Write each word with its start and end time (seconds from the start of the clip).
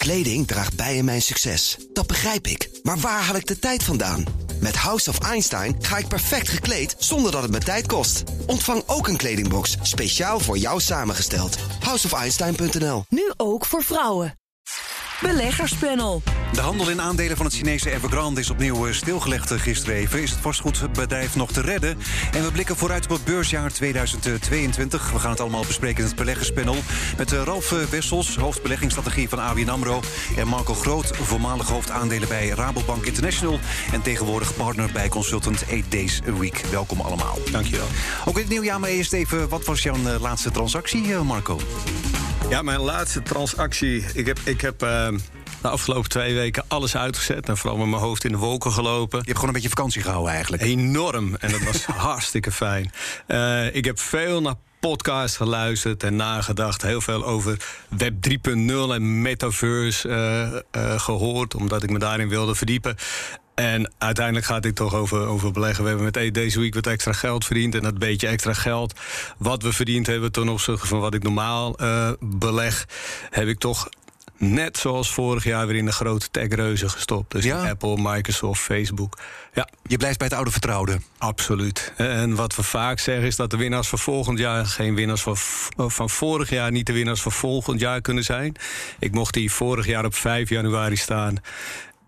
Kleding 0.00 0.46
draagt 0.46 0.76
bij 0.76 0.96
in 0.96 1.04
mijn 1.04 1.22
succes. 1.22 1.76
Dat 1.92 2.06
begrijp 2.06 2.46
ik. 2.46 2.70
Maar 2.82 2.98
waar 2.98 3.22
haal 3.22 3.34
ik 3.34 3.46
de 3.46 3.58
tijd 3.58 3.82
vandaan? 3.82 4.24
Met 4.60 4.76
House 4.76 5.10
of 5.10 5.18
Einstein 5.18 5.76
ga 5.80 5.96
ik 5.98 6.08
perfect 6.08 6.48
gekleed 6.48 6.94
zonder 6.98 7.32
dat 7.32 7.42
het 7.42 7.50
me 7.50 7.58
tijd 7.58 7.86
kost. 7.86 8.22
Ontvang 8.46 8.82
ook 8.86 9.08
een 9.08 9.16
kledingbox 9.16 9.76
speciaal 9.82 10.40
voor 10.40 10.58
jou 10.58 10.80
samengesteld. 10.80 11.56
Houseofeinstein.nl 11.80 13.04
Nu 13.08 13.32
ook 13.36 13.66
voor 13.66 13.82
vrouwen. 13.82 14.39
Beleggerspanel. 15.22 16.22
De 16.52 16.60
handel 16.60 16.90
in 16.90 17.00
aandelen 17.00 17.36
van 17.36 17.46
het 17.46 17.54
Chinese 17.54 17.90
Evergrande 17.90 18.40
is 18.40 18.50
opnieuw 18.50 18.86
eh, 18.86 18.92
stilgelegd 18.92 19.50
eh, 19.50 19.58
gisteren 19.58 19.94
even. 19.94 20.22
Is 20.22 20.30
het 20.30 20.40
vastgoedbedrijf 20.40 21.36
nog 21.36 21.52
te 21.52 21.60
redden? 21.60 21.98
En 22.32 22.44
we 22.44 22.52
blikken 22.52 22.76
vooruit 22.76 23.04
op 23.04 23.10
het 23.10 23.24
beursjaar 23.24 23.72
2022. 23.72 25.12
We 25.12 25.18
gaan 25.18 25.30
het 25.30 25.40
allemaal 25.40 25.64
bespreken 25.66 26.02
in 26.02 26.06
het 26.06 26.16
beleggerspanel. 26.16 26.76
Met 27.16 27.32
eh, 27.32 27.42
Ralf 27.42 27.90
Wessels, 27.90 28.36
hoofdbeleggingsstrategie 28.36 29.28
van 29.28 29.38
ABN 29.38 29.68
AMRO. 29.68 30.00
En 30.36 30.48
Marco 30.48 30.74
Groot, 30.74 31.16
voormalig 31.16 31.68
hoofdaandelen 31.68 32.28
bij 32.28 32.48
Rabobank 32.48 33.04
International. 33.04 33.58
En 33.92 34.02
tegenwoordig 34.02 34.56
partner 34.56 34.90
bij 34.92 35.08
consultant 35.08 35.64
8 35.70 35.90
Days 35.90 36.20
a 36.28 36.32
Week. 36.32 36.64
Welkom 36.70 37.00
allemaal. 37.00 37.38
Dankjewel. 37.50 37.86
Ook 38.24 38.34
in 38.34 38.42
het 38.42 38.50
nieuwjaar, 38.50 38.80
maar 38.80 38.90
eerst 38.90 39.12
even, 39.12 39.48
wat 39.48 39.64
was 39.64 39.82
jouw 39.82 39.96
laatste 40.20 40.50
transactie, 40.50 41.14
Marco? 41.14 41.58
Ja, 42.50 42.62
mijn 42.62 42.80
laatste 42.80 43.22
transactie. 43.22 44.04
Ik 44.14 44.26
heb, 44.26 44.38
ik 44.44 44.60
heb 44.60 44.82
uh, 44.82 45.08
de 45.62 45.68
afgelopen 45.68 46.10
twee 46.10 46.34
weken 46.34 46.64
alles 46.68 46.96
uitgezet. 46.96 47.48
En 47.48 47.56
vooral 47.56 47.78
met 47.78 47.88
mijn 47.88 48.02
hoofd 48.02 48.24
in 48.24 48.32
de 48.32 48.38
wolken 48.38 48.72
gelopen. 48.72 49.18
Je 49.18 49.24
hebt 49.24 49.34
gewoon 49.34 49.48
een 49.48 49.54
beetje 49.54 49.68
vakantie 49.68 50.02
gehouden 50.02 50.32
eigenlijk. 50.32 50.62
Enorm. 50.62 51.36
En 51.36 51.50
dat 51.50 51.62
was 51.62 51.84
hartstikke 52.10 52.52
fijn. 52.52 52.92
Uh, 53.28 53.74
ik 53.74 53.84
heb 53.84 53.98
veel 53.98 54.40
naar 54.40 54.54
podcast 54.80 55.36
geluisterd 55.36 56.02
en 56.02 56.16
nagedacht. 56.16 56.82
Heel 56.82 57.00
veel 57.00 57.24
over 57.24 57.56
Web 57.88 58.14
3.0 58.28 58.52
en 58.94 59.22
metaverse 59.22 60.08
uh, 60.08 60.82
uh, 60.82 61.00
gehoord, 61.00 61.54
omdat 61.54 61.82
ik 61.82 61.90
me 61.90 61.98
daarin 61.98 62.28
wilde 62.28 62.54
verdiepen. 62.54 62.96
En 63.54 63.92
uiteindelijk 63.98 64.46
gaat 64.46 64.62
dit 64.62 64.76
toch 64.76 64.94
over, 64.94 65.26
over 65.26 65.52
beleggen. 65.52 65.82
We 65.82 65.88
hebben 65.88 66.10
met 66.12 66.34
deze 66.34 66.60
week 66.60 66.74
wat 66.74 66.86
extra 66.86 67.12
geld 67.12 67.44
verdiend. 67.44 67.74
En 67.74 67.82
dat 67.82 67.98
beetje 67.98 68.26
extra 68.26 68.52
geld 68.52 68.94
wat 69.38 69.62
we 69.62 69.72
verdiend 69.72 70.06
hebben 70.06 70.32
ten 70.32 70.48
opzichte 70.48 70.86
van 70.86 71.00
wat 71.00 71.14
ik 71.14 71.22
normaal 71.22 71.82
uh, 71.82 72.10
beleg, 72.20 72.86
heb 73.30 73.48
ik 73.48 73.58
toch 73.58 73.88
net 74.40 74.78
zoals 74.78 75.12
vorig 75.12 75.44
jaar 75.44 75.66
weer 75.66 75.76
in 75.76 75.84
de 75.84 75.92
grote 75.92 76.30
techreuzen 76.30 76.90
gestopt. 76.90 77.32
Dus 77.32 77.44
ja? 77.44 77.68
Apple, 77.68 77.96
Microsoft, 77.98 78.60
Facebook. 78.60 79.18
Ja. 79.54 79.68
Je 79.82 79.96
blijft 79.96 80.18
bij 80.18 80.26
het 80.26 80.36
oude 80.36 80.50
vertrouwde? 80.50 80.98
Absoluut. 81.18 81.92
En 81.96 82.34
wat 82.34 82.56
we 82.56 82.62
vaak 82.62 82.98
zeggen 82.98 83.26
is 83.26 83.36
dat 83.36 83.50
de 83.50 83.56
winnaars 83.56 83.88
van 83.88 83.98
volgend 83.98 84.38
jaar... 84.38 84.66
geen 84.66 84.94
winnaars 84.94 85.22
van, 85.22 85.36
van 85.90 86.10
vorig 86.10 86.50
jaar 86.50 86.70
niet 86.70 86.86
de 86.86 86.92
winnaars 86.92 87.22
van 87.22 87.32
volgend 87.32 87.80
jaar 87.80 88.00
kunnen 88.00 88.24
zijn. 88.24 88.54
Ik 88.98 89.12
mocht 89.12 89.34
die 89.34 89.52
vorig 89.52 89.86
jaar 89.86 90.04
op 90.04 90.14
5 90.14 90.48
januari 90.48 90.96
staan. 90.96 91.36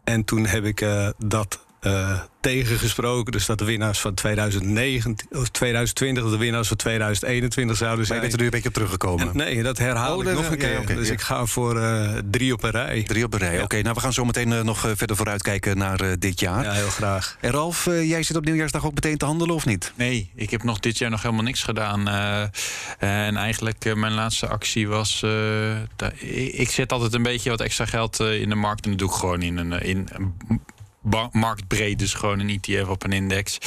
En 0.04 0.24
toen 0.24 0.46
heb 0.46 0.64
ik 0.64 0.80
uh, 0.80 1.08
dat 1.18 1.64
uh, 1.82 2.20
tegengesproken. 2.40 3.32
Dus 3.32 3.46
dat 3.46 3.58
de 3.58 3.64
winnaars 3.64 4.00
van 4.00 4.14
2019, 4.14 5.28
of 5.38 5.48
2020, 5.48 6.30
de 6.30 6.36
winnaars 6.36 6.68
van 6.68 6.76
2021 6.76 7.76
zouden 7.76 8.06
zijn. 8.06 8.18
Maar 8.18 8.28
je 8.28 8.30
bent 8.30 8.32
er 8.32 8.38
nu 8.38 8.44
een 8.44 8.50
beetje 8.50 8.68
op 8.68 8.74
teruggekomen. 8.74 9.28
En 9.28 9.36
nee, 9.36 9.62
dat 9.62 9.78
herhaal 9.78 10.16
oh, 10.16 10.24
ik 10.24 10.34
nog 10.34 10.50
een 10.50 10.58
keer. 10.58 10.80
Okay, 10.80 10.96
dus 10.96 11.06
ja. 11.06 11.12
ik 11.12 11.20
ga 11.20 11.46
voor 11.46 11.76
uh, 11.76 12.10
drie 12.30 12.52
op 12.52 12.62
een 12.62 12.70
rij. 12.70 13.02
Drie 13.02 13.24
op 13.24 13.32
een 13.32 13.38
rij, 13.38 13.48
ja. 13.48 13.54
oké. 13.54 13.64
Okay, 13.64 13.80
nou, 13.80 13.94
we 13.94 14.00
gaan 14.00 14.12
zo 14.12 14.24
meteen 14.24 14.50
uh, 14.50 14.60
nog 14.60 14.78
verder 14.94 15.16
vooruitkijken 15.16 15.78
naar 15.78 16.18
dit 16.18 16.40
jaar. 16.40 16.64
Ja, 16.64 16.72
heel 16.72 16.88
graag. 16.88 17.36
En 17.40 17.50
Ralf, 17.50 17.84
jij 17.84 18.22
zit 18.22 18.36
op 18.36 18.44
nieuwjaarsdag 18.44 18.84
ook 18.86 18.94
meteen 18.94 19.18
te 19.18 19.24
handelen 19.24 19.54
of 19.54 19.66
niet? 19.66 19.92
Nee, 19.96 20.30
ik 20.34 20.50
heb 20.50 20.62
nog 20.62 20.80
dit 20.80 20.98
jaar 20.98 21.10
nog 21.10 21.22
helemaal 21.22 21.44
niks 21.44 21.62
gedaan. 21.62 22.08
en 22.98 23.36
eigenlijk 23.36 23.94
mijn 23.94 24.12
laatste 24.12 24.48
actie 24.48 24.88
was... 24.88 25.22
ik 26.52 26.70
zet 26.70 26.92
altijd 26.92 27.14
een 27.14 27.22
beetje 27.22 27.50
wat 27.50 27.60
extra 27.60 27.86
geld 27.86 28.20
in 28.20 28.48
de 28.48 28.54
markt... 28.54 28.84
en 28.84 28.90
dat 28.90 28.98
doe 28.98 29.08
ik 29.08 29.14
gewoon 29.14 29.42
in 29.42 29.56
een... 29.56 29.72
In, 29.72 30.08
marktbreed, 31.32 31.98
dus 31.98 32.14
gewoon 32.14 32.38
een 32.38 32.60
ETF 32.60 32.88
op 32.88 33.04
een 33.04 33.12
index. 33.12 33.58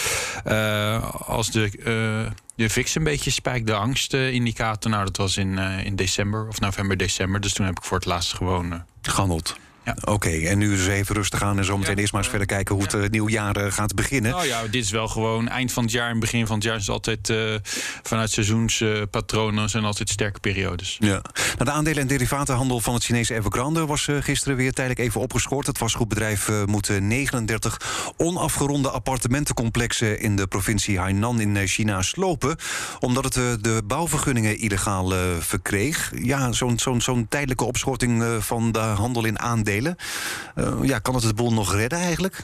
Uh, 0.47 1.13
als 1.21 1.51
de, 1.51 1.71
uh, 1.77 2.31
de 2.55 2.69
VIX 2.69 2.95
een 2.95 3.03
beetje 3.03 3.31
spijkt, 3.31 3.67
de 3.67 3.73
angstindicator, 3.73 4.91
nou 4.91 5.03
dat 5.03 5.17
was 5.17 5.37
in, 5.37 5.51
uh, 5.51 5.85
in 5.85 5.95
december 5.95 6.47
of 6.47 6.59
november, 6.59 6.97
december. 6.97 7.41
Dus 7.41 7.53
toen 7.53 7.65
heb 7.65 7.77
ik 7.77 7.83
voor 7.83 7.97
het 7.97 8.05
laatst 8.05 8.33
gewoon 8.33 8.83
gehandeld. 9.01 9.55
Ja. 9.85 9.95
Oké, 10.03 10.29
en 10.29 10.57
nu 10.57 10.69
dus 10.69 10.87
even 10.87 11.15
rustig 11.15 11.41
aan 11.41 11.57
en 11.57 11.65
zo 11.65 11.77
meteen 11.77 11.95
ja. 11.95 12.01
eerst 12.01 12.11
maar 12.11 12.21
eens 12.21 12.29
verder 12.29 12.47
kijken 12.47 12.75
hoe 12.75 12.83
het 12.83 12.93
uh, 12.93 13.09
nieuwjaar 13.09 13.57
uh, 13.57 13.71
gaat 13.71 13.95
beginnen. 13.95 14.31
Nou 14.31 14.47
ja, 14.47 14.61
dit 14.61 14.83
is 14.83 14.91
wel 14.91 15.07
gewoon 15.07 15.47
eind 15.47 15.71
van 15.71 15.83
het 15.83 15.91
jaar 15.91 16.09
en 16.09 16.19
begin 16.19 16.47
van 16.47 16.55
het 16.55 16.63
jaar 16.63 16.75
is 16.75 16.89
altijd 16.89 17.29
uh, 17.29 17.55
vanuit 18.03 18.31
seizoenspatronen 18.31 19.69
zijn 19.69 19.85
altijd 19.85 20.09
sterke 20.09 20.39
periodes. 20.39 20.97
Ja. 20.99 21.07
Nou, 21.07 21.23
de 21.57 21.71
aandelen- 21.71 22.01
en 22.01 22.07
derivatenhandel 22.07 22.79
van 22.79 22.93
het 22.93 23.03
Chinese 23.03 23.35
Evergrande 23.35 23.85
was 23.85 24.07
gisteren 24.19 24.57
weer 24.57 24.71
tijdelijk 24.71 25.01
even 25.07 25.21
opgeschort. 25.21 25.67
Het 25.67 25.77
vastgoedbedrijf 25.77 26.49
moet 26.65 26.99
39 26.99 28.13
onafgeronde 28.17 28.89
appartementencomplexen 28.89 30.19
in 30.19 30.35
de 30.35 30.47
provincie 30.47 30.99
Hainan 30.99 31.39
in 31.39 31.67
China 31.67 32.01
slopen, 32.01 32.55
omdat 32.99 33.23
het 33.23 33.63
de 33.63 33.81
bouwvergunningen 33.87 34.57
illegaal 34.57 35.13
verkreeg. 35.39 36.11
Ja, 36.21 36.51
zo'n 36.51 36.79
zo'n 36.79 37.01
zo'n 37.01 37.27
tijdelijke 37.29 37.63
opschorting 37.63 38.23
van 38.39 38.71
de 38.71 38.79
handel 38.79 39.25
in 39.25 39.39
aandelen 39.39 39.74
uh, 39.83 39.95
ja, 40.81 40.99
kan 40.99 41.15
het 41.15 41.23
de 41.23 41.33
boel 41.33 41.53
nog 41.53 41.73
redden 41.73 41.99
eigenlijk? 41.99 42.43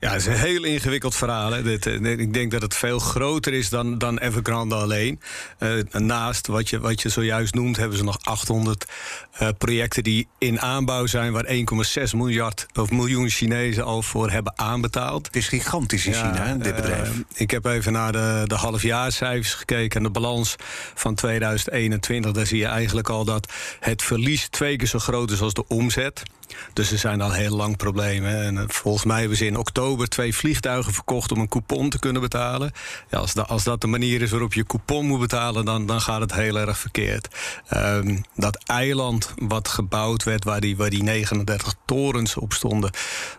Ja, 0.00 0.10
het 0.10 0.20
is 0.20 0.26
een 0.26 0.32
heel 0.32 0.64
ingewikkeld 0.64 1.14
verhaal. 1.14 1.52
Hè. 1.52 1.62
Dit, 1.62 1.86
ik 1.86 2.34
denk 2.34 2.50
dat 2.50 2.62
het 2.62 2.74
veel 2.74 2.98
groter 2.98 3.52
is 3.52 3.68
dan, 3.68 3.98
dan 3.98 4.18
Evergrande 4.18 4.74
alleen. 4.74 5.20
Uh, 5.58 5.82
naast 5.92 6.46
wat 6.46 6.68
je, 6.68 6.80
wat 6.80 7.02
je 7.02 7.08
zojuist 7.08 7.54
noemt, 7.54 7.76
hebben 7.76 7.98
ze 7.98 8.04
nog 8.04 8.18
800 8.22 8.86
uh, 9.42 9.48
projecten 9.58 10.04
die 10.04 10.28
in 10.38 10.60
aanbouw 10.60 11.06
zijn, 11.06 11.32
waar 11.32 11.46
1,6 11.46 11.62
miljard 12.16 12.66
of 12.74 12.90
miljoen 12.90 13.28
Chinezen 13.28 13.84
al 13.84 14.02
voor 14.02 14.30
hebben 14.30 14.52
aanbetaald. 14.58 15.26
Het 15.26 15.36
is 15.36 15.48
gigantisch 15.48 16.06
in 16.06 16.12
ja, 16.12 16.18
China, 16.18 16.46
hè, 16.46 16.58
dit 16.58 16.74
bedrijf. 16.74 17.08
Uh, 17.08 17.14
ik 17.34 17.50
heb 17.50 17.64
even 17.64 17.92
naar 17.92 18.12
de, 18.12 18.42
de 18.44 18.54
halfjaarcijfers 18.54 19.54
gekeken 19.54 19.96
en 19.96 20.02
de 20.02 20.10
balans 20.10 20.56
van 20.94 21.14
2021. 21.14 22.32
Daar 22.32 22.46
zie 22.46 22.58
je 22.58 22.66
eigenlijk 22.66 23.08
al 23.08 23.24
dat 23.24 23.52
het 23.80 24.02
verlies 24.02 24.48
twee 24.48 24.76
keer 24.76 24.88
zo 24.88 24.98
groot 24.98 25.30
is 25.30 25.40
als 25.40 25.54
de 25.54 25.66
omzet. 25.68 26.22
Dus 26.72 26.92
er 26.92 26.98
zijn 26.98 27.20
al 27.20 27.32
heel 27.32 27.56
lang 27.56 27.76
problemen. 27.76 28.42
En 28.42 28.64
volgens 28.68 29.04
mij 29.04 29.18
hebben 29.18 29.36
ze 29.36 29.46
in 29.46 29.58
oktober 29.58 30.08
twee 30.08 30.34
vliegtuigen 30.34 30.92
verkocht 30.92 31.32
om 31.32 31.40
een 31.40 31.48
coupon 31.48 31.90
te 31.90 31.98
kunnen 31.98 32.22
betalen. 32.22 32.72
Ja, 33.10 33.18
als, 33.18 33.34
dat, 33.34 33.48
als 33.48 33.64
dat 33.64 33.80
de 33.80 33.86
manier 33.86 34.22
is 34.22 34.30
waarop 34.30 34.54
je 34.54 34.64
coupon 34.64 35.06
moet 35.06 35.20
betalen, 35.20 35.64
dan, 35.64 35.86
dan 35.86 36.00
gaat 36.00 36.20
het 36.20 36.32
heel 36.32 36.58
erg 36.58 36.78
verkeerd. 36.78 37.28
Um, 37.74 38.24
dat 38.34 38.58
eiland 38.66 39.34
wat 39.36 39.68
gebouwd 39.68 40.22
werd, 40.22 40.44
waar 40.44 40.60
die, 40.60 40.76
waar 40.76 40.90
die 40.90 41.02
39 41.02 41.74
torens 41.84 42.36
op 42.36 42.52
stonden, 42.52 42.90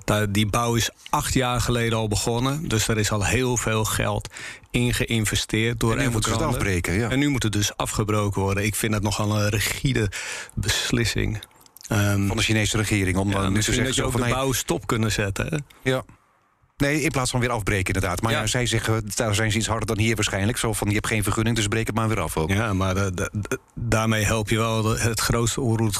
daar, 0.03 0.31
die 0.31 0.47
bouw 0.47 0.75
is 0.75 0.89
acht 1.09 1.33
jaar 1.33 1.61
geleden 1.61 1.97
al 1.97 2.07
begonnen. 2.07 2.67
Dus 2.67 2.87
er 2.87 2.97
is 2.97 3.11
al 3.11 3.25
heel 3.25 3.57
veel 3.57 3.85
geld 3.85 4.29
in 4.71 4.93
geïnvesteerd 4.93 5.79
door 5.79 5.95
en 5.95 6.03
nu 6.05 6.09
moeten 6.09 6.31
het 6.31 6.41
afbreken. 6.41 6.93
Ja. 6.93 7.09
En 7.09 7.19
nu 7.19 7.29
moet 7.29 7.43
het 7.43 7.51
dus 7.51 7.77
afgebroken 7.77 8.41
worden. 8.41 8.65
Ik 8.65 8.75
vind 8.75 8.93
dat 8.93 9.01
nogal 9.01 9.39
een 9.39 9.49
rigide 9.49 10.11
beslissing. 10.53 11.39
Um, 11.91 12.27
van 12.27 12.37
de 12.37 12.43
Chinese 12.43 12.77
regering. 12.77 13.17
Om 13.17 13.29
ja, 13.29 13.41
dan 13.41 13.53
nu 13.53 13.59
te 13.59 13.63
zeggen 13.63 13.83
dat 13.83 13.95
je 13.95 14.03
ook 14.03 14.17
de 14.17 14.29
bouw 14.29 14.51
stop 14.51 14.87
kunnen 14.87 15.11
zetten. 15.11 15.47
Hè? 15.49 15.57
Ja. 15.89 16.03
Nee, 16.77 17.01
in 17.01 17.11
plaats 17.11 17.31
van 17.31 17.39
weer 17.39 17.49
afbreken 17.49 17.93
inderdaad. 17.93 18.21
Maar 18.21 18.31
ja. 18.31 18.39
ja. 18.39 18.47
zij 18.47 18.65
zeggen, 18.65 19.03
daar 19.15 19.35
zijn 19.35 19.51
ze 19.51 19.57
iets 19.57 19.67
harder 19.67 19.87
dan 19.87 19.99
hier 19.99 20.15
waarschijnlijk. 20.15 20.57
Zo 20.57 20.73
van, 20.73 20.87
je 20.87 20.93
hebt 20.93 21.07
geen 21.07 21.23
vergunning, 21.23 21.55
dus 21.55 21.67
breek 21.67 21.87
het 21.87 21.95
maar 21.95 22.07
weer 22.07 22.19
af 22.19 22.37
ook. 22.37 22.49
Ja, 22.49 22.73
maar 22.73 22.95
de, 22.95 23.31
daarmee 23.73 24.25
help 24.25 24.49
je 24.49 24.57
wel 24.57 24.97
het 24.97 25.19
grootste 25.19 25.61
onroerend 25.61 25.95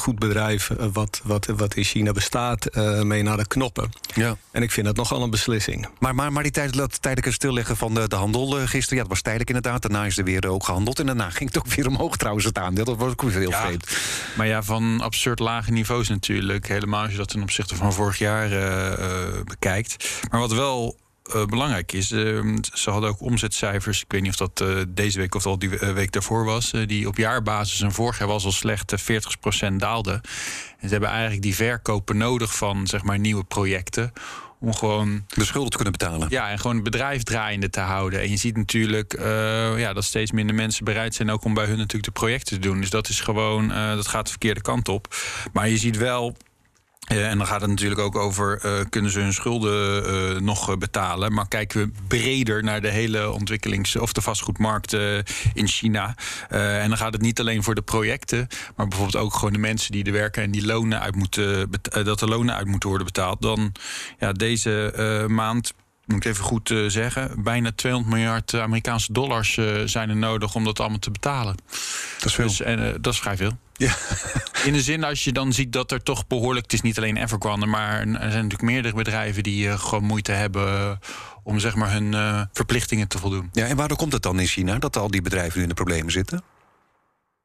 wat, 0.92 1.20
wat, 1.24 1.46
wat 1.46 1.74
in 1.74 1.84
China 1.84 2.12
bestaat... 2.12 2.76
Uh, 2.76 3.02
mee 3.02 3.22
naar 3.22 3.36
de 3.36 3.46
knoppen. 3.46 3.90
Ja. 4.14 4.36
En 4.50 4.62
ik 4.62 4.70
vind 4.70 4.86
dat 4.86 4.96
nogal 4.96 5.22
een 5.22 5.30
beslissing. 5.30 5.88
Maar, 5.98 6.14
maar, 6.14 6.32
maar 6.32 6.42
die 6.42 6.52
tijd, 6.52 6.74
dat 6.74 7.02
tijdelijke 7.02 7.32
stilleggen 7.32 7.76
van 7.76 7.94
de, 7.94 8.08
de 8.08 8.16
handel 8.16 8.60
uh, 8.60 8.66
gisteren... 8.66 8.96
ja, 8.96 9.02
dat 9.02 9.12
was 9.12 9.22
tijdelijk 9.22 9.50
inderdaad. 9.50 9.82
Daarna 9.82 10.04
is 10.04 10.18
er 10.18 10.24
weer 10.24 10.48
ook 10.48 10.64
gehandeld. 10.64 10.98
En 10.98 11.06
daarna 11.06 11.30
ging 11.38 11.52
het 11.52 11.58
ook 11.58 11.74
weer 11.74 11.86
omhoog 11.86 12.16
trouwens, 12.16 12.44
het 12.44 12.58
aandeel. 12.58 12.84
Dat 12.84 12.96
was 12.96 13.10
ook 13.10 13.22
weer 13.22 13.38
heel 13.38 13.50
ja. 13.50 13.64
vreemd. 13.64 13.96
Maar 14.36 14.46
ja, 14.46 14.62
van 14.62 15.00
absurd 15.00 15.38
lage 15.38 15.70
niveaus 15.70 16.08
natuurlijk. 16.08 16.68
Helemaal 16.68 17.02
als 17.02 17.10
je 17.10 17.16
dat 17.16 17.28
ten 17.28 17.42
opzichte 17.42 17.76
van 17.76 17.92
vorig 17.92 18.18
jaar 18.18 18.52
uh, 18.52 19.40
bekijkt. 19.44 20.20
Maar 20.30 20.40
wat 20.40 20.52
wel 20.52 20.67
uh, 21.34 21.44
belangrijk 21.44 21.92
is. 21.92 22.10
Uh, 22.10 22.56
ze 22.72 22.90
hadden 22.90 23.10
ook 23.10 23.20
omzetcijfers. 23.20 24.02
Ik 24.02 24.12
weet 24.12 24.22
niet 24.22 24.30
of 24.30 24.36
dat 24.36 24.60
uh, 24.60 24.82
deze 24.88 25.18
week 25.18 25.34
of 25.34 25.46
al 25.46 25.58
die 25.58 25.68
week 25.70 26.12
daarvoor 26.12 26.44
was. 26.44 26.70
die 26.86 27.08
op 27.08 27.16
jaarbasis 27.16 27.80
en 27.80 27.92
vorig 27.92 28.18
jaar 28.18 28.28
was 28.28 28.44
al 28.44 28.52
slecht 28.52 28.94
40% 29.70 29.72
daalden. 29.76 30.14
En 30.78 30.86
ze 30.86 30.88
hebben 30.88 31.08
eigenlijk 31.08 31.42
die 31.42 31.54
verkopen 31.54 32.16
nodig 32.16 32.56
van 32.56 32.86
zeg 32.86 33.02
maar, 33.02 33.18
nieuwe 33.18 33.44
projecten 33.44 34.12
om 34.60 34.74
gewoon 34.74 35.24
de 35.28 35.44
schulden 35.44 35.70
te 35.70 35.76
kunnen 35.76 35.94
betalen. 35.98 36.26
Ja, 36.30 36.50
en 36.50 36.58
gewoon 36.58 36.74
het 36.74 36.84
bedrijf 36.84 37.22
draaiende 37.22 37.70
te 37.70 37.80
houden. 37.80 38.20
En 38.20 38.30
je 38.30 38.36
ziet 38.36 38.56
natuurlijk 38.56 39.18
ja, 39.76 39.92
dat 39.92 40.04
steeds 40.04 40.32
minder 40.32 40.54
mensen 40.54 40.84
bereid 40.84 41.14
zijn 41.14 41.30
ook 41.30 41.44
om 41.44 41.54
bij 41.54 41.64
hun 41.64 41.76
natuurlijk 41.76 42.04
de 42.04 42.20
projecten 42.20 42.60
te 42.60 42.68
doen. 42.68 42.80
Dus 42.80 42.90
dat 42.90 43.08
is 43.08 43.20
gewoon, 43.20 43.68
dat 43.68 44.06
gaat 44.06 44.24
de 44.24 44.30
verkeerde 44.30 44.60
kant 44.60 44.88
op. 44.88 45.14
Maar 45.52 45.68
je 45.68 45.78
ziet 45.78 45.96
wel 45.96 46.36
Uh, 47.12 47.30
en 47.30 47.38
dan 47.38 47.46
gaat 47.46 47.60
het 47.60 47.70
natuurlijk 47.70 48.00
ook 48.00 48.16
over 48.16 48.60
uh, 48.64 48.84
kunnen 48.88 49.10
ze 49.10 49.20
hun 49.20 49.32
schulden 49.32 50.10
uh, 50.34 50.40
nog 50.40 50.78
betalen. 50.78 51.32
Maar 51.32 51.48
kijken 51.48 51.80
we 51.80 51.92
breder 52.08 52.62
naar 52.62 52.80
de 52.80 52.90
hele 52.90 53.30
ontwikkelings- 53.30 53.96
of 53.96 54.12
de 54.12 54.20
vastgoedmarkt 54.20 54.92
in 55.54 55.66
China. 55.66 56.14
en 56.48 56.88
dan 56.88 56.98
gaat 56.98 57.12
het 57.12 57.22
niet 57.22 57.40
alleen 57.40 57.62
voor 57.62 57.74
de 57.74 57.82
projecten, 57.82 58.46
maar 58.76 58.88
bijvoorbeeld 58.88 59.24
ook 59.24 59.34
gewoon 59.34 59.52
de 59.52 59.58
mensen 59.58 59.92
die 59.92 60.04
er 60.04 60.12
werken 60.12 60.42
en 60.42 60.50
die 60.50 60.66
lonen 60.66 61.00
uit 61.00 61.14
moeten 61.14 61.70
dat 62.04 62.18
de 62.18 62.26
lonen 62.26 62.54
uit 62.54 62.66
moeten 62.66 62.88
worden 62.88 63.06
betaald. 63.06 63.42
Dan 63.42 63.72
ja, 64.18 64.32
deze 64.32 64.92
maand 65.28 65.72
moet 66.08 66.24
ik 66.24 66.32
even 66.32 66.44
goed 66.44 66.70
uh, 66.70 66.88
zeggen, 66.88 67.42
bijna 67.42 67.72
200 67.74 68.14
miljard 68.14 68.54
Amerikaanse 68.54 69.12
dollars 69.12 69.56
uh, 69.56 69.82
zijn 69.84 70.08
er 70.08 70.16
nodig 70.16 70.54
om 70.54 70.64
dat 70.64 70.80
allemaal 70.80 70.98
te 70.98 71.10
betalen. 71.10 71.56
Dat 72.18 72.24
is 72.24 72.34
veel. 72.34 72.46
Dus, 72.46 72.60
en, 72.60 72.78
uh, 72.78 72.94
dat 73.00 73.12
is 73.12 73.18
vrij 73.18 73.36
veel. 73.36 73.58
Ja. 73.76 73.94
In 74.64 74.72
de 74.72 74.82
zin 74.82 75.04
als 75.04 75.24
je 75.24 75.32
dan 75.32 75.52
ziet 75.52 75.72
dat 75.72 75.90
er 75.90 76.02
toch 76.02 76.26
behoorlijk, 76.26 76.64
het 76.64 76.72
is 76.72 76.80
niet 76.80 76.98
alleen 76.98 77.16
Evergrande, 77.16 77.66
maar 77.66 77.98
er 77.98 78.06
zijn 78.06 78.20
natuurlijk 78.20 78.62
meerdere 78.62 78.94
bedrijven 78.94 79.42
die 79.42 79.78
gewoon 79.78 80.04
moeite 80.04 80.32
hebben 80.32 80.98
om 81.42 81.58
zeg 81.58 81.74
maar 81.74 81.92
hun 81.92 82.14
verplichtingen 82.52 83.08
te 83.08 83.18
voldoen. 83.18 83.48
Ja, 83.52 83.66
en 83.66 83.76
waardoor 83.76 83.96
komt 83.96 84.12
het 84.12 84.22
dan 84.22 84.40
in 84.40 84.46
China 84.46 84.78
dat 84.78 84.96
al 84.96 85.10
die 85.10 85.22
bedrijven 85.22 85.56
nu 85.56 85.62
in 85.62 85.68
de 85.68 85.74
problemen 85.74 86.12
zitten? 86.12 86.42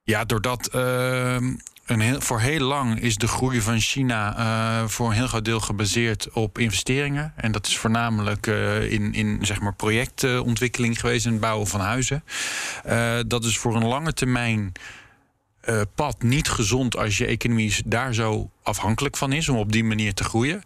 Ja, 0.02 0.24
doordat 0.24 0.68
voor 2.18 2.40
heel 2.40 2.60
lang 2.60 3.00
is 3.00 3.16
de 3.16 3.28
groei 3.28 3.60
van 3.60 3.80
China 3.80 4.38
uh, 4.38 4.88
voor 4.88 5.06
een 5.06 5.14
heel 5.14 5.26
groot 5.26 5.44
deel 5.44 5.60
gebaseerd 5.60 6.30
op 6.32 6.58
investeringen. 6.58 7.32
En 7.36 7.52
dat 7.52 7.66
is 7.66 7.78
voornamelijk 7.78 8.46
uh, 8.46 8.92
in, 8.92 9.14
in 9.14 9.38
zeg 9.40 9.60
maar 9.60 9.74
projectontwikkeling 9.74 11.00
geweest 11.00 11.26
en 11.26 11.32
het 11.32 11.40
bouwen 11.40 11.66
van 11.66 11.80
huizen. 11.80 12.24
Uh, 12.86 13.18
dat 13.26 13.44
is 13.44 13.58
voor 13.58 13.76
een 13.76 13.86
lange 13.86 14.12
termijn 14.12 14.72
pad 15.94 16.22
niet 16.22 16.48
gezond 16.48 16.96
als 16.96 17.18
je 17.18 17.26
economie 17.26 17.74
daar 17.84 18.14
zo 18.14 18.50
afhankelijk 18.62 19.16
van 19.16 19.32
is 19.32 19.48
om 19.48 19.56
op 19.56 19.72
die 19.72 19.84
manier 19.84 20.14
te 20.14 20.24
groeien. 20.24 20.62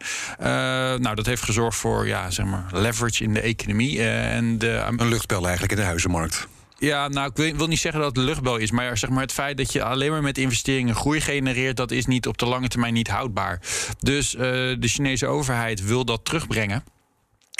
nou, 1.00 1.14
dat 1.14 1.26
heeft 1.26 1.42
gezorgd 1.42 1.76
voor 1.76 2.06
ja, 2.06 2.30
zeg 2.30 2.46
maar 2.46 2.64
leverage 2.72 3.24
in 3.24 3.34
de 3.34 3.40
economie. 3.40 4.02
en 4.02 4.58
de, 4.58 4.84
een 4.86 5.08
luchtbel 5.08 5.42
eigenlijk 5.42 5.72
in 5.72 5.78
de 5.78 5.84
huizenmarkt. 5.84 6.48
Ja, 6.78 7.08
nou, 7.08 7.30
ik 7.44 7.56
wil 7.56 7.66
niet 7.66 7.78
zeggen 7.78 8.00
dat 8.00 8.16
het 8.16 8.24
luchtbel 8.24 8.56
is. 8.56 8.70
Maar 8.70 8.98
zeg 8.98 9.10
maar, 9.10 9.22
het 9.22 9.32
feit 9.32 9.56
dat 9.56 9.72
je 9.72 9.82
alleen 9.82 10.10
maar 10.10 10.22
met 10.22 10.38
investeringen 10.38 10.94
groei 10.94 11.20
genereert, 11.20 11.76
dat 11.76 11.90
is 11.90 12.06
niet 12.06 12.26
op 12.26 12.38
de 12.38 12.46
lange 12.46 12.68
termijn 12.68 12.94
niet 12.94 13.08
houdbaar. 13.08 13.60
Dus 13.98 14.34
uh, 14.34 14.40
de 14.40 14.88
Chinese 14.88 15.26
overheid 15.26 15.84
wil 15.84 16.04
dat 16.04 16.24
terugbrengen 16.24 16.84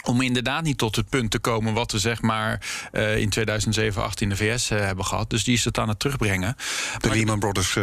om 0.04 0.20
inderdaad 0.20 0.62
niet 0.62 0.78
tot 0.78 0.96
het 0.96 1.08
punt 1.08 1.30
te 1.30 1.38
komen 1.38 1.74
wat 1.74 1.92
we 1.92 1.98
zeg 1.98 2.22
maar 2.22 2.60
uh, 2.92 3.16
in 3.16 3.28
2007, 3.28 4.02
8 4.02 4.20
in 4.20 4.28
de 4.28 4.36
VS 4.36 4.70
uh, 4.70 4.78
hebben 4.78 5.04
gehad. 5.04 5.30
Dus 5.30 5.44
die 5.44 5.54
is 5.54 5.64
het 5.64 5.78
aan 5.78 5.88
het 5.88 5.98
terugbrengen. 5.98 6.56
De 6.98 7.10
Lehman 7.10 7.38
Brothers. 7.38 7.74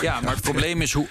ja, 0.00 0.20
maar 0.20 0.32
het 0.32 0.42
probleem 0.42 0.80
is 0.80 0.92
hoe 0.92 1.08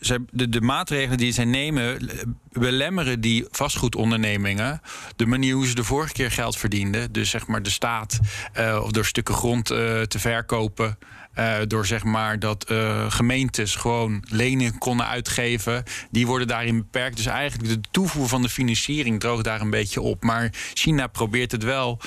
de, 0.00 0.48
de, 0.48 0.60
maatregelen 0.60 1.18
die 1.18 1.32
zij 1.32 1.44
nemen 1.44 2.08
belemmeren 2.52 3.20
die 3.20 3.46
vastgoedondernemingen 3.50 4.80
de 5.16 5.26
manier 5.26 5.54
hoe 5.54 5.66
ze 5.66 5.74
de 5.74 5.84
vorige 5.84 6.12
keer 6.12 6.30
geld 6.30 6.56
verdienden. 6.56 7.12
Dus 7.12 7.30
zeg 7.30 7.46
maar 7.46 7.62
de 7.62 7.70
staat 7.70 8.20
uh, 8.58 8.80
of 8.82 8.90
door 8.90 9.04
stukken 9.04 9.34
grond 9.34 9.70
uh, 9.70 9.78
te 10.02 10.18
verkopen. 10.18 10.98
Uh, 11.38 11.56
door 11.66 11.86
zeg 11.86 12.04
maar 12.04 12.38
dat 12.38 12.72
gemeentes 13.08 13.74
gewoon 13.74 14.24
leningen 14.28 14.78
konden 14.78 15.06
uitgeven. 15.06 15.82
Die 16.10 16.26
worden 16.26 16.46
daarin 16.46 16.76
beperkt. 16.76 17.16
Dus 17.16 17.26
eigenlijk 17.26 17.68
de 17.68 17.88
toevoer 17.90 18.28
van 18.28 18.42
de 18.42 18.48
financiering 18.48 19.20
droogt 19.20 19.44
daar 19.44 19.60
een 19.60 19.70
beetje 19.70 20.00
op. 20.00 20.22
Maar 20.22 20.52
China 20.74 21.06
probeert 21.06 21.52
het 21.52 21.62
wel 21.62 22.00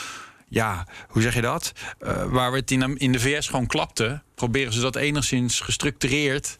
ja, 0.50 0.88
hoe 1.08 1.22
zeg 1.22 1.34
je 1.34 1.42
dat? 1.42 1.72
Waar 2.28 2.52
we 2.52 2.58
het 2.58 2.72
in, 2.72 2.98
in 2.98 3.12
de 3.12 3.20
VS 3.20 3.48
gewoon 3.48 3.68
klapte, 3.68 4.22
proberen 4.36 4.74
ze 4.74 4.80
dat 4.80 4.96
enigszins 4.96 5.60
gestructureerd 5.60 6.58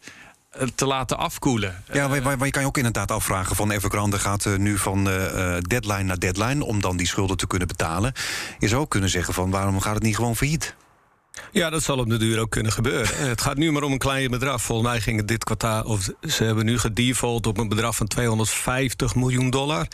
te 0.74 0.86
laten 0.86 1.18
afkoelen. 1.18 1.82
Ja, 1.92 2.08
maar, 2.08 2.44
je 2.44 2.50
kan 2.50 2.62
je 2.62 2.68
ook 2.68 2.76
inderdaad 2.76 3.10
afvragen 3.10 3.56
van 3.56 3.70
Evergrande 3.70 4.18
gaat 4.18 4.44
uh, 4.44 4.56
nu 4.56 4.78
van 4.78 5.08
uh, 5.08 5.56
deadline 5.60 6.02
naar 6.02 6.18
deadline 6.18 6.64
om 6.64 6.80
dan 6.80 6.96
die 6.96 7.06
schulden 7.06 7.36
te 7.36 7.46
kunnen 7.46 7.68
betalen. 7.68 8.12
Je 8.58 8.68
zou 8.68 8.80
ook 8.82 8.90
kunnen 8.90 9.10
zeggen 9.10 9.34
van 9.34 9.50
waarom 9.50 9.80
gaat 9.80 9.94
het 9.94 10.02
niet 10.02 10.16
gewoon 10.16 10.36
failliet? 10.36 10.74
Ja, 11.52 11.70
dat 11.70 11.82
zal 11.82 11.98
op 11.98 12.08
de 12.08 12.16
duur 12.16 12.40
ook 12.40 12.50
kunnen 12.50 12.72
gebeuren. 12.72 13.28
Het 13.28 13.40
gaat 13.40 13.56
nu 13.56 13.72
maar 13.72 13.82
om 13.82 13.92
een 13.92 13.98
klein 13.98 14.30
bedrag. 14.30 14.62
Volgens 14.62 14.88
mij 14.88 15.00
ging 15.00 15.16
het 15.16 15.28
dit 15.28 15.44
kwartaal, 15.44 15.84
of 15.84 16.08
ze 16.20 16.44
hebben 16.44 16.64
nu 16.64 16.78
gedefault 16.78 17.46
op 17.46 17.58
een 17.58 17.68
bedrag 17.68 17.96
van 17.96 18.06
250 18.06 19.14
miljoen 19.14 19.50
dollar. 19.50 19.86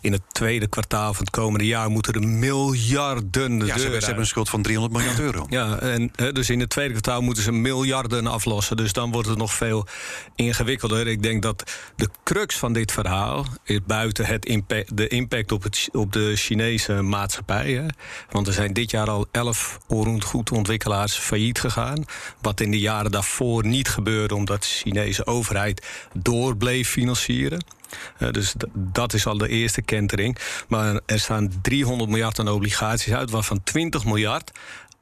In 0.00 0.12
het 0.12 0.22
tweede 0.28 0.68
kwartaal 0.68 1.14
van 1.14 1.24
het 1.24 1.34
komende 1.34 1.66
jaar 1.66 1.90
moeten 1.90 2.12
er 2.12 2.28
miljarden. 2.28 3.66
Ja, 3.66 3.78
ze, 3.78 3.88
hebben 3.88 4.18
een 4.18 4.26
schuld 4.26 4.48
van 4.48 4.62
300 4.62 4.96
miljard 4.96 5.20
euro. 5.20 5.46
Ja, 5.50 5.78
en 5.78 6.10
dus 6.32 6.50
in 6.50 6.60
het 6.60 6.70
tweede 6.70 6.90
kwartaal 6.90 7.20
moeten 7.20 7.42
ze 7.42 7.52
miljarden 7.52 8.26
aflossen. 8.26 8.76
Dus 8.76 8.92
dan 8.92 9.12
wordt 9.12 9.28
het 9.28 9.38
nog 9.38 9.54
veel 9.54 9.86
ingewikkelder. 10.34 11.06
Ik 11.06 11.22
denk 11.22 11.42
dat 11.42 11.72
de 11.96 12.08
crux 12.24 12.56
van 12.56 12.72
dit 12.72 12.92
verhaal 12.92 13.46
is 13.64 13.78
buiten 13.86 14.26
het 14.26 14.46
impact, 14.46 14.96
de 14.96 15.08
impact 15.08 15.52
op, 15.52 15.62
het, 15.62 15.88
op 15.92 16.12
de 16.12 16.36
Chinese 16.36 16.92
maatschappij. 16.92 17.72
Hè. 17.72 17.86
Want 18.30 18.46
er 18.46 18.52
zijn 18.52 18.72
dit 18.72 18.90
jaar 18.90 19.10
al 19.10 19.26
11 19.30 19.78
goed 20.24 20.50
ontwikkeld 20.50 20.87
failliet 21.18 21.60
gegaan. 21.60 22.04
Wat 22.40 22.60
in 22.60 22.70
de 22.70 22.78
jaren 22.78 23.10
daarvoor 23.10 23.66
niet 23.66 23.88
gebeurde 23.88 24.34
omdat 24.34 24.60
de 24.60 24.68
Chinese 24.68 25.26
overheid 25.26 25.86
door 26.12 26.56
bleef 26.56 26.88
financieren. 26.88 27.64
Uh, 28.18 28.30
dus 28.30 28.54
dat 28.74 29.12
is 29.12 29.26
al 29.26 29.38
de 29.38 29.48
eerste 29.48 29.82
kentering. 29.82 30.38
Maar 30.68 31.00
er 31.06 31.20
staan 31.20 31.52
300 31.62 32.10
miljard 32.10 32.38
aan 32.38 32.48
obligaties 32.48 33.12
uit, 33.12 33.30
waarvan 33.30 33.62
20 33.62 34.04
miljard 34.04 34.52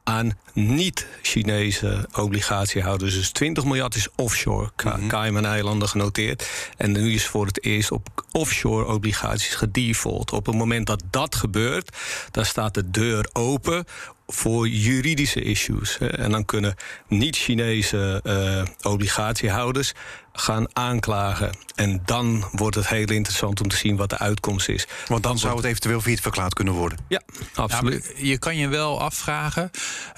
aan 0.06 0.38
niet-Chinese 0.52 2.08
obligatiehouders. 2.12 3.14
Dus 3.14 3.30
20 3.30 3.64
miljard 3.64 3.94
is 3.94 4.08
offshore, 4.16 4.70
mm 4.84 5.08
Cayman-eilanden 5.08 5.88
genoteerd. 5.88 6.48
En 6.76 6.92
nu 6.92 7.12
is 7.12 7.26
voor 7.26 7.46
het 7.46 7.64
eerst 7.64 7.90
op 7.90 8.24
offshore 8.32 8.86
obligaties 8.86 9.54
gedefault. 9.54 10.32
Op 10.32 10.46
het 10.46 10.54
moment 10.54 10.86
dat 10.86 11.02
dat 11.10 11.34
gebeurt, 11.34 11.96
dan 12.30 12.44
staat 12.44 12.74
de 12.74 12.90
deur 12.90 13.28
open 13.32 13.84
voor 14.26 14.68
juridische 14.68 15.42
issues. 15.42 15.98
En 15.98 16.30
dan 16.30 16.44
kunnen 16.44 16.74
niet-Chinese 17.08 18.20
uh, 18.24 18.92
obligatiehouders 18.92 19.92
gaan 20.32 20.66
aanklagen. 20.72 21.50
En 21.74 22.02
dan 22.04 22.44
wordt 22.52 22.76
het 22.76 22.88
heel 22.88 23.10
interessant 23.10 23.60
om 23.60 23.68
te 23.68 23.76
zien 23.76 23.96
wat 23.96 24.10
de 24.10 24.18
uitkomst 24.18 24.68
is. 24.68 24.86
Want 25.06 25.22
dan 25.22 25.38
zou 25.38 25.56
het 25.56 25.64
eventueel 25.64 26.00
failliet 26.00 26.20
verklaard 26.20 26.54
kunnen 26.54 26.74
worden. 26.74 26.98
Ja, 27.08 27.20
absoluut. 27.54 28.12
Ja, 28.16 28.26
je 28.26 28.38
kan 28.38 28.56
je 28.56 28.68
wel 28.68 29.00
afvragen, 29.00 29.70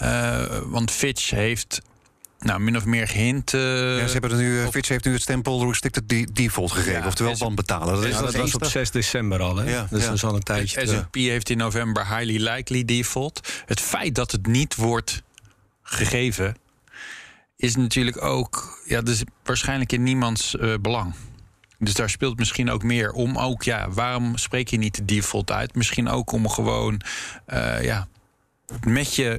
uh, 0.03 0.45
want 0.65 0.91
Fitch 0.91 1.31
heeft 1.31 1.81
nou, 2.39 2.61
min 2.61 2.77
of 2.77 2.85
meer 2.85 3.09
gehint. 3.09 3.53
Uh, 3.53 3.61
ja, 3.99 4.07
ze 4.07 4.13
hebben 4.13 4.31
er 4.31 4.37
nu, 4.37 4.65
op... 4.65 4.73
Fitch 4.73 4.89
heeft 4.89 5.05
nu 5.05 5.13
het 5.13 5.23
stempel 5.23 5.67
restricted 5.67 6.35
default 6.37 6.73
gegeven. 6.73 7.01
Ja, 7.01 7.07
oftewel 7.07 7.37
van 7.37 7.55
betalen. 7.55 7.95
Dat, 7.95 8.05
is 8.05 8.11
ja, 8.11 8.21
dat, 8.21 8.33
dat 8.33 8.41
was 8.41 8.55
op 8.55 8.65
6 8.65 8.91
december 8.91 9.41
al. 9.41 9.57
Hè? 9.57 9.71
Ja, 9.71 9.87
dus 9.91 10.05
dat 10.05 10.15
is 10.15 10.25
al 10.25 10.35
een 10.35 10.43
tijdje. 10.43 10.87
S&P 10.87 11.15
heeft 11.15 11.51
in 11.51 11.57
november 11.57 12.09
highly 12.09 12.49
likely 12.49 12.85
default. 12.85 13.63
Het 13.67 13.81
feit 13.81 14.15
dat 14.15 14.33
het 14.33 14.47
niet 14.47 14.75
wordt 14.75 15.23
gegeven... 15.83 16.57
is 17.57 17.77
natuurlijk 17.77 18.23
ook... 18.23 18.83
Ja, 18.85 19.01
dus 19.01 19.23
waarschijnlijk 19.45 19.93
in 19.93 20.03
niemands 20.03 20.55
uh, 20.55 20.75
belang. 20.81 21.15
Dus 21.79 21.95
daar 21.95 22.11
speelt 22.11 22.39
misschien 22.39 22.71
ook 22.71 22.83
meer 22.83 23.13
om. 23.13 23.39
Ook, 23.39 23.63
ja, 23.63 23.91
waarom 23.91 24.37
spreek 24.37 24.69
je 24.69 24.79
niet 24.79 24.95
de 24.95 25.05
default 25.05 25.51
uit? 25.51 25.75
Misschien 25.75 26.09
ook 26.09 26.33
om 26.33 26.49
gewoon... 26.49 27.01
Uh, 27.49 27.83
ja, 27.83 28.09
met 28.87 29.15
je 29.15 29.39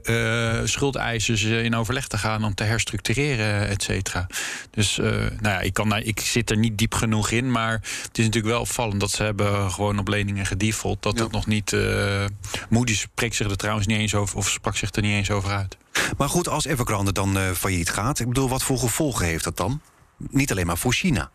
uh, 0.61 0.67
schuldeisers 0.67 1.43
eh, 1.43 1.63
in 1.63 1.75
overleg 1.75 2.07
te 2.07 2.17
gaan 2.17 2.43
om 2.43 2.55
te 2.55 2.63
herstructureren, 2.63 3.67
et 3.67 3.83
cetera. 3.83 4.27
Dus 4.71 4.97
uh, 4.97 5.05
nou 5.05 5.29
ja, 5.41 5.59
ik, 5.59 5.73
kan, 5.73 5.97
ik 5.97 6.19
zit 6.19 6.49
er 6.49 6.57
niet 6.57 6.77
diep 6.77 6.93
genoeg 6.93 7.31
in, 7.31 7.51
maar 7.51 7.71
het 7.71 8.17
is 8.17 8.25
natuurlijk 8.25 8.53
wel 8.53 8.61
opvallend 8.61 8.99
dat 8.99 9.11
ze 9.11 9.23
hebben 9.23 9.71
gewoon 9.71 9.99
op 9.99 10.07
leningen 10.07 10.45
gedefault. 10.45 11.01
Dat 11.01 11.17
ja. 11.17 11.23
het 11.23 11.31
nog 11.31 11.47
niet. 11.47 11.71
Uh, 11.71 12.25
Moody's 12.69 12.99
spreekt 12.99 13.35
zich 13.35 13.49
er 13.49 13.57
trouwens 13.57 13.87
niet 13.87 13.97
eens 13.97 14.15
over, 14.15 14.37
of 14.37 14.49
sprak 14.49 14.75
zich 14.75 14.95
er 14.95 15.01
niet 15.01 15.11
eens 15.11 15.31
over 15.31 15.51
uit. 15.51 15.77
Maar 16.17 16.29
goed, 16.29 16.47
als 16.47 16.65
Evergrande 16.65 17.11
dan 17.11 17.37
failliet 17.55 17.89
gaat, 17.89 18.19
ik 18.19 18.27
bedoel, 18.27 18.49
wat 18.49 18.63
voor 18.63 18.77
gevolgen 18.77 19.25
heeft 19.25 19.43
dat 19.43 19.57
dan? 19.57 19.81
Niet 20.17 20.51
alleen 20.51 20.65
maar 20.65 20.77
voor 20.77 20.93
China. 20.93 21.31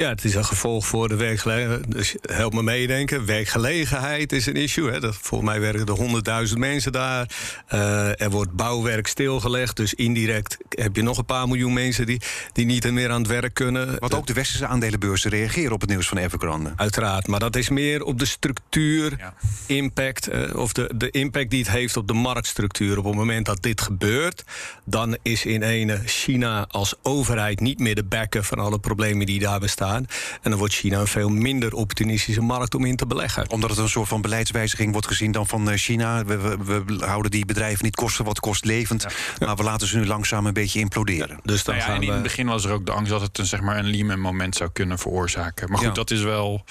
Ja, 0.00 0.08
het 0.08 0.24
is 0.24 0.34
een 0.34 0.44
gevolg 0.44 0.86
voor 0.86 1.08
de 1.08 1.16
werkgelegenheid. 1.16 1.92
Dus 1.92 2.14
help 2.20 2.52
me 2.52 2.62
meedenken. 2.62 3.26
Werkgelegenheid 3.26 4.32
is 4.32 4.46
een 4.46 4.56
issue. 4.56 4.90
Hè. 4.90 5.00
Dat, 5.00 5.16
volgens 5.20 5.50
mij 5.50 5.60
werken 5.60 5.86
er 5.86 5.92
honderdduizend 5.92 6.58
mensen 6.58 6.92
daar. 6.92 7.28
Uh, 7.72 8.20
er 8.20 8.30
wordt 8.30 8.52
bouwwerk 8.52 9.06
stilgelegd. 9.06 9.76
Dus 9.76 9.94
indirect 9.94 10.56
heb 10.68 10.96
je 10.96 11.02
nog 11.02 11.18
een 11.18 11.24
paar 11.24 11.48
miljoen 11.48 11.72
mensen 11.72 12.06
die, 12.06 12.20
die 12.52 12.66
niet 12.66 12.92
meer 12.92 13.10
aan 13.10 13.20
het 13.20 13.30
werk 13.30 13.54
kunnen. 13.54 13.96
Wat 13.98 14.14
ook 14.14 14.26
de 14.26 14.32
westerse 14.32 14.66
aandelenbeurzen 14.66 15.30
reageren 15.30 15.72
op 15.72 15.80
het 15.80 15.90
nieuws 15.90 16.08
van 16.08 16.18
Evergrande. 16.18 16.72
Uiteraard, 16.76 17.26
maar 17.26 17.40
dat 17.40 17.56
is 17.56 17.68
meer 17.68 18.02
op 18.04 18.18
de 18.18 18.24
structuur, 18.24 19.14
ja. 19.18 19.34
impact, 19.66 20.32
uh, 20.32 20.54
of 20.54 20.72
de, 20.72 20.90
de 20.94 21.10
impact 21.10 21.50
die 21.50 21.58
het 21.58 21.70
heeft 21.70 21.96
op 21.96 22.06
de 22.06 22.14
marktstructuur. 22.14 22.98
Op 22.98 23.04
het 23.04 23.14
moment 23.14 23.46
dat 23.46 23.62
dit 23.62 23.80
gebeurt, 23.80 24.44
dan 24.84 25.16
is 25.22 25.44
in 25.44 25.62
ene 25.62 26.00
China 26.04 26.66
als 26.68 26.94
overheid 27.02 27.60
niet 27.60 27.78
meer 27.78 27.94
de 27.94 28.04
backer 28.04 28.44
van 28.44 28.58
alle 28.58 28.78
problemen 28.78 29.26
die 29.26 29.38
daar 29.38 29.60
bestaan 29.60 29.88
gaan. 29.90 30.06
En 30.42 30.50
dan 30.50 30.58
wordt 30.58 30.74
China 30.74 31.00
een 31.00 31.06
veel 31.06 31.28
minder 31.28 31.74
opportunistische 31.74 32.42
markt 32.42 32.74
om 32.74 32.84
in 32.84 32.96
te 32.96 33.06
beleggen. 33.06 33.50
Omdat 33.50 33.70
het 33.70 33.78
een 33.78 33.88
soort 33.88 34.08
van 34.08 34.22
beleidswijziging 34.22 34.92
wordt 34.92 35.06
gezien 35.06 35.32
dan 35.32 35.46
van 35.46 35.76
China. 35.76 36.24
We, 36.24 36.36
we, 36.38 36.84
we 36.84 37.04
houden 37.04 37.30
die 37.30 37.46
bedrijven 37.46 37.84
niet 37.84 37.96
kosten 37.96 38.24
wat 38.24 38.40
kost 38.40 38.64
levend. 38.64 39.06
Maar 39.38 39.56
we 39.56 39.62
laten 39.62 39.86
ze 39.86 39.98
nu 39.98 40.06
langzaam 40.06 40.46
een 40.46 40.52
beetje 40.52 40.80
imploderen. 40.80 41.38
dus 41.42 41.64
dan 41.64 41.76
nou 41.76 41.90
ja, 41.90 41.96
en 41.96 42.02
in 42.02 42.12
het 42.12 42.22
begin 42.22 42.46
was 42.46 42.64
er 42.64 42.72
ook 42.72 42.86
de 42.86 42.92
angst 42.92 43.10
dat 43.10 43.20
het 43.20 43.38
een, 43.38 43.46
zeg 43.46 43.60
maar, 43.60 43.78
een 43.78 43.90
Lehman 43.90 44.20
moment 44.20 44.56
zou 44.56 44.70
kunnen 44.72 44.98
veroorzaken. 44.98 45.70
Maar 45.70 45.78
goed, 45.78 45.94
dat 45.94 46.10
is 46.10 46.22
wel 46.22 46.64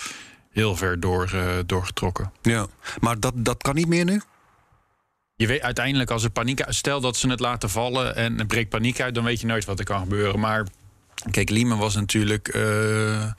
heel 0.49 0.75
ver 0.75 0.99
door, 0.99 1.31
uh, 1.35 1.51
doorgetrokken. 1.65 2.31
Ja, 2.41 2.67
maar 2.99 3.19
dat, 3.19 3.33
dat 3.35 3.61
kan 3.61 3.75
niet 3.75 3.88
meer 3.88 4.05
nu? 4.05 4.21
Je 5.35 5.47
weet 5.47 5.61
uiteindelijk 5.61 6.11
als 6.11 6.23
er 6.23 6.29
paniek 6.29 6.63
stel 6.67 7.01
dat 7.01 7.17
ze 7.17 7.29
het 7.29 7.39
laten 7.39 7.69
vallen 7.69 8.15
en 8.15 8.39
er 8.39 8.45
breekt 8.45 8.69
paniek 8.69 9.01
uit, 9.01 9.15
dan 9.15 9.23
weet 9.23 9.39
je 9.41 9.47
nooit 9.47 9.65
wat 9.65 9.79
er 9.79 9.85
kan 9.85 9.99
gebeuren. 9.99 10.39
Maar 10.39 10.67
kijk, 11.31 11.49
Lehman 11.49 11.77
was 11.77 11.95
natuurlijk 11.95 12.55
uh, 12.55 13.31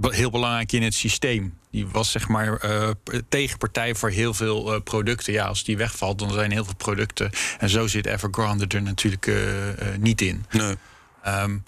heel 0.00 0.30
belangrijk 0.30 0.72
in 0.72 0.82
het 0.82 0.94
systeem. 0.94 1.58
Die 1.70 1.86
was 1.86 2.10
zeg 2.10 2.28
maar 2.28 2.64
uh, 2.64 2.90
tegenpartij 3.28 3.94
voor 3.94 4.10
heel 4.10 4.34
veel 4.34 4.74
uh, 4.74 4.80
producten. 4.80 5.32
Ja, 5.32 5.46
als 5.46 5.64
die 5.64 5.76
wegvalt, 5.76 6.18
dan 6.18 6.32
zijn 6.32 6.50
heel 6.50 6.64
veel 6.64 6.76
producten. 6.76 7.30
En 7.58 7.68
zo 7.68 7.86
zit 7.86 8.06
Evergrande 8.06 8.66
er 8.66 8.82
natuurlijk 8.82 9.30
niet 9.98 10.20
in. 10.20 10.44
Nee. 10.50 10.76
Um, 11.26 11.62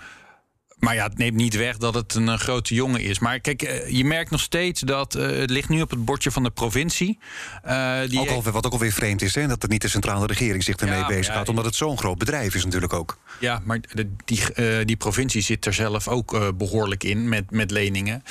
maar 0.77 0.95
ja, 0.95 1.05
het 1.05 1.19
neemt 1.19 1.37
niet 1.37 1.57
weg 1.57 1.77
dat 1.77 1.95
het 1.95 2.15
een, 2.15 2.39
grote 2.39 2.75
jongen 2.75 3.01
is. 3.01 3.19
Maar 3.19 3.41
kijk, 3.41 3.63
eh, 3.63 3.89
je 3.89 4.05
merkt 4.05 4.31
nog 4.31 4.41
steeds 4.41 4.81
dat 4.81 5.17
uh, 5.17 5.39
het 5.39 5.51
ligt 5.51 5.69
nu 5.69 5.81
op 5.81 5.91
het 5.91 6.05
bordje 6.05 6.31
van 6.31 6.43
de 6.43 6.51
provincie. 6.51 7.19
Uh, 7.67 8.01
die 8.09 8.21
ook 8.31 8.45
wat 8.45 8.67
ook 8.67 8.73
alweer 8.73 8.93
vreemd 8.93 9.23
is, 9.23 9.35
hè, 9.35 9.47
dat 9.47 9.63
het 9.63 9.71
niet 9.71 9.83
de 9.83 9.89
centrale 9.89 10.27
regering 10.27 10.65
zich 10.65 10.77
ermee 10.77 10.99
ja, 10.99 11.07
bezig 11.07 11.35
gaat. 11.35 11.49
omdat 11.49 11.65
het 11.65 11.75
zo'n 11.75 11.99
groot 11.99 12.19
bedrijf 12.19 12.55
is 12.55 12.65
natuurlijk 12.65 12.93
ook. 12.93 13.19
Ja, 13.41 13.63
maar 13.65 13.81
de, 13.93 14.11
die, 14.25 14.41
uh, 14.55 14.85
die 14.85 14.97
provincie 14.97 15.43
zit 15.43 15.67
er 15.67 15.75
zelf 15.75 16.09
ook 16.09 16.57
behoorlijk 16.57 17.05
in 17.05 17.29
met, 17.29 17.51
met 17.51 17.71
leningen. 17.71 18.23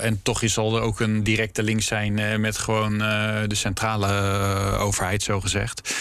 en 0.00 0.22
toch 0.22 0.40
zal 0.44 0.76
er 0.76 0.82
ook 0.82 1.00
een 1.00 1.22
directe 1.22 1.62
link 1.62 1.82
zijn 1.82 2.40
met 2.40 2.58
gewoon 2.58 2.98
de 2.98 3.54
centrale 3.54 4.08
overheid, 4.78 5.22
zo 5.22 5.40
gezegd. 5.40 5.94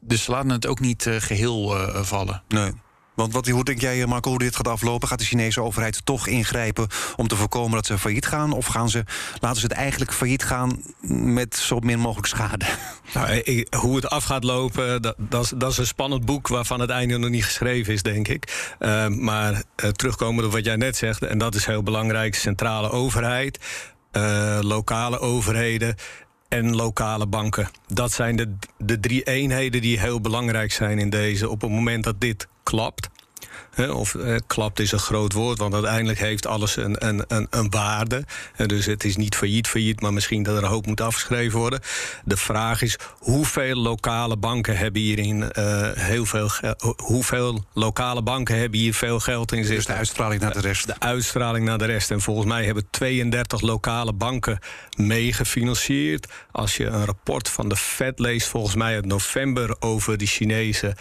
Dus 0.00 0.24
ze 0.24 0.30
laten 0.30 0.50
het 0.50 0.66
ook 0.66 0.80
niet 0.80 1.06
geheel 1.18 1.76
vallen. 2.04 2.42
Nee. 2.48 2.72
Want 3.22 3.34
wat, 3.34 3.48
hoe 3.48 3.64
denk 3.64 3.80
jij, 3.80 4.06
Marco, 4.06 4.30
hoe 4.30 4.38
dit 4.38 4.56
gaat 4.56 4.68
aflopen? 4.68 5.08
Gaat 5.08 5.18
de 5.18 5.24
Chinese 5.24 5.62
overheid 5.62 6.04
toch 6.04 6.26
ingrijpen 6.26 6.88
om 7.16 7.28
te 7.28 7.36
voorkomen 7.36 7.72
dat 7.72 7.86
ze 7.86 7.98
failliet 7.98 8.26
gaan? 8.26 8.52
Of 8.52 8.66
gaan 8.66 8.88
ze, 8.90 9.04
laten 9.40 9.60
ze 9.60 9.66
het 9.66 9.76
eigenlijk 9.76 10.12
failliet 10.12 10.44
gaan 10.44 10.82
met 11.10 11.56
zo 11.56 11.78
min 11.78 11.98
mogelijk 11.98 12.26
schade? 12.26 12.64
Nou, 13.14 13.66
hoe 13.76 13.96
het 13.96 14.10
af 14.10 14.24
gaat 14.24 14.44
lopen, 14.44 15.02
dat, 15.02 15.14
dat, 15.18 15.44
is, 15.44 15.52
dat, 15.56 15.70
is, 15.70 15.78
een 15.78 15.86
spannend 15.86 16.24
boek 16.24 16.48
waarvan 16.48 16.80
het 16.80 16.90
einde 16.90 17.18
nog 17.18 17.30
niet 17.30 17.44
geschreven 17.44 17.92
is, 17.92 18.02
denk 18.02 18.28
ik. 18.28 18.74
Uh, 18.80 19.06
maar 19.06 19.52
uh, 19.52 19.90
terugkomen 19.90 20.44
op 20.44 20.52
wat 20.52 20.64
jij 20.64 20.76
net 20.76 20.96
zegt, 20.96 21.22
en 21.22 21.38
dat 21.38 21.54
is 21.54 21.66
heel 21.66 21.82
belangrijk: 21.82 22.34
centrale 22.34 22.90
overheid, 22.90 23.58
uh, 24.12 24.58
lokale 24.62 25.18
overheden 25.18 25.94
en 26.48 26.74
lokale 26.74 27.26
banken. 27.26 27.68
Dat 27.86 28.12
zijn 28.12 28.36
de, 28.36 28.54
de 28.78 29.00
drie 29.00 29.22
eenheden 29.22 29.80
die 29.80 30.00
heel 30.00 30.20
belangrijk 30.20 30.72
zijn 30.72 30.98
in 30.98 31.10
deze. 31.10 31.48
Op 31.48 31.60
het 31.60 31.70
moment 31.70 32.04
dat 32.04 32.20
dit 32.20 32.48
klapt, 32.62 33.08
of 33.90 34.14
eh, 34.14 34.36
klapt 34.46 34.80
is 34.80 34.92
een 34.92 34.98
groot 34.98 35.32
woord, 35.32 35.58
want 35.58 35.74
uiteindelijk 35.74 36.18
heeft 36.18 36.46
alles 36.46 36.76
een, 36.76 37.06
een, 37.06 37.24
een, 37.28 37.46
een 37.50 37.70
waarde. 37.70 38.24
dus 38.66 38.86
het 38.86 39.04
is 39.04 39.16
niet 39.16 39.36
failliet, 39.36 39.68
failliet, 39.68 40.00
maar 40.00 40.12
misschien 40.12 40.42
dat 40.42 40.56
er 40.56 40.62
een 40.62 40.68
hoop 40.68 40.86
moet 40.86 41.00
afgeschreven 41.00 41.58
worden. 41.58 41.80
De 42.24 42.36
vraag 42.36 42.82
is 42.82 42.98
hoeveel 43.18 43.76
lokale 43.76 44.36
banken 44.36 44.76
hebben 44.76 45.00
hierin 45.00 45.50
uh, 45.58 45.90
heel 45.92 46.26
veel 46.26 46.50
hoeveel 46.96 47.64
lokale 47.72 48.22
banken 48.22 48.58
hebben 48.58 48.78
hier 48.78 48.94
veel 48.94 49.20
geld 49.20 49.52
in 49.52 49.58
zitten? 49.58 49.76
Dus 49.76 49.86
de 49.86 49.92
uitstraling 49.92 50.40
naar 50.40 50.52
de 50.52 50.60
rest. 50.60 50.86
De 50.86 51.00
uitstraling 51.00 51.64
naar 51.64 51.78
de 51.78 51.84
rest. 51.84 52.10
En 52.10 52.20
volgens 52.20 52.46
mij 52.46 52.64
hebben 52.64 52.86
32 52.90 53.60
lokale 53.60 54.12
banken 54.12 54.58
meegefinancierd. 54.96 56.26
Als 56.52 56.76
je 56.76 56.86
een 56.86 57.04
rapport 57.04 57.48
van 57.48 57.68
de 57.68 57.76
Fed 57.76 58.18
leest, 58.18 58.48
volgens 58.48 58.74
mij 58.74 58.94
uit 58.94 59.06
november 59.06 59.76
over 59.80 60.18
de 60.18 60.26
Chinese 60.26 60.96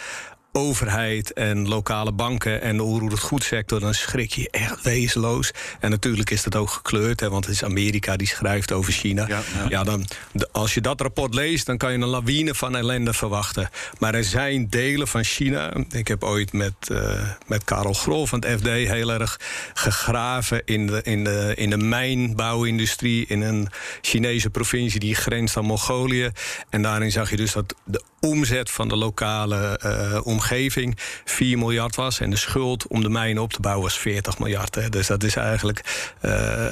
overheid 0.51 1.33
en 1.33 1.67
lokale 1.67 2.11
banken 2.11 2.61
en 2.61 2.77
de 2.77 2.83
onroerend 2.83 3.19
goedsector, 3.19 3.79
dan 3.79 3.93
schrik 3.93 4.31
je 4.31 4.49
echt 4.49 4.81
wezenloos. 4.81 5.51
En 5.79 5.89
natuurlijk 5.89 6.29
is 6.29 6.43
dat 6.43 6.55
ook 6.55 6.69
gekleurd, 6.69 7.19
hè, 7.19 7.29
want 7.29 7.45
het 7.45 7.53
is 7.53 7.63
Amerika 7.63 8.15
die 8.15 8.27
schrijft 8.27 8.71
over 8.71 8.93
China. 8.93 9.27
Ja, 9.69 9.83
dan, 9.83 10.07
als 10.51 10.73
je 10.73 10.81
dat 10.81 11.01
rapport 11.01 11.33
leest, 11.33 11.65
dan 11.65 11.77
kan 11.77 11.91
je 11.91 11.97
een 11.97 12.05
lawine 12.05 12.55
van 12.55 12.75
ellende 12.75 13.13
verwachten. 13.13 13.69
Maar 13.99 14.15
er 14.15 14.23
zijn 14.23 14.69
delen 14.69 15.07
van 15.07 15.23
China. 15.23 15.73
Ik 15.91 16.07
heb 16.07 16.23
ooit 16.23 16.53
met, 16.53 16.73
uh, 16.91 17.29
met 17.47 17.63
Karel 17.63 17.93
Grol 17.93 18.27
van 18.27 18.39
het 18.39 18.59
FD 18.59 18.67
heel 18.67 19.11
erg 19.11 19.39
gegraven 19.73 20.61
in 20.65 20.87
de, 20.87 21.01
in, 21.03 21.23
de, 21.23 21.53
in 21.55 21.69
de 21.69 21.77
mijnbouwindustrie 21.77 23.25
in 23.27 23.41
een 23.41 23.67
Chinese 24.01 24.49
provincie 24.49 24.99
die 24.99 25.15
grenst 25.15 25.57
aan 25.57 25.65
Mongolië. 25.65 26.31
En 26.69 26.81
daarin 26.81 27.11
zag 27.11 27.29
je 27.29 27.37
dus 27.37 27.51
dat 27.51 27.75
de 27.85 28.03
omzet 28.19 28.71
van 28.71 28.87
de 28.87 28.95
lokale 28.95 29.79
uh, 29.85 30.25
omgeving 30.41 30.97
4 31.25 31.57
miljard 31.57 31.95
was. 31.95 32.19
En 32.19 32.29
de 32.29 32.35
schuld 32.35 32.87
om 32.87 33.01
de 33.01 33.09
mijnen 33.09 33.43
op 33.43 33.53
te 33.53 33.59
bouwen 33.59 33.83
was 33.83 33.97
40 33.97 34.39
miljard. 34.39 34.75
Hè. 34.75 34.89
Dus 34.89 35.07
dat 35.07 35.23
is 35.23 35.35
eigenlijk 35.35 36.09
uh, 36.21 36.65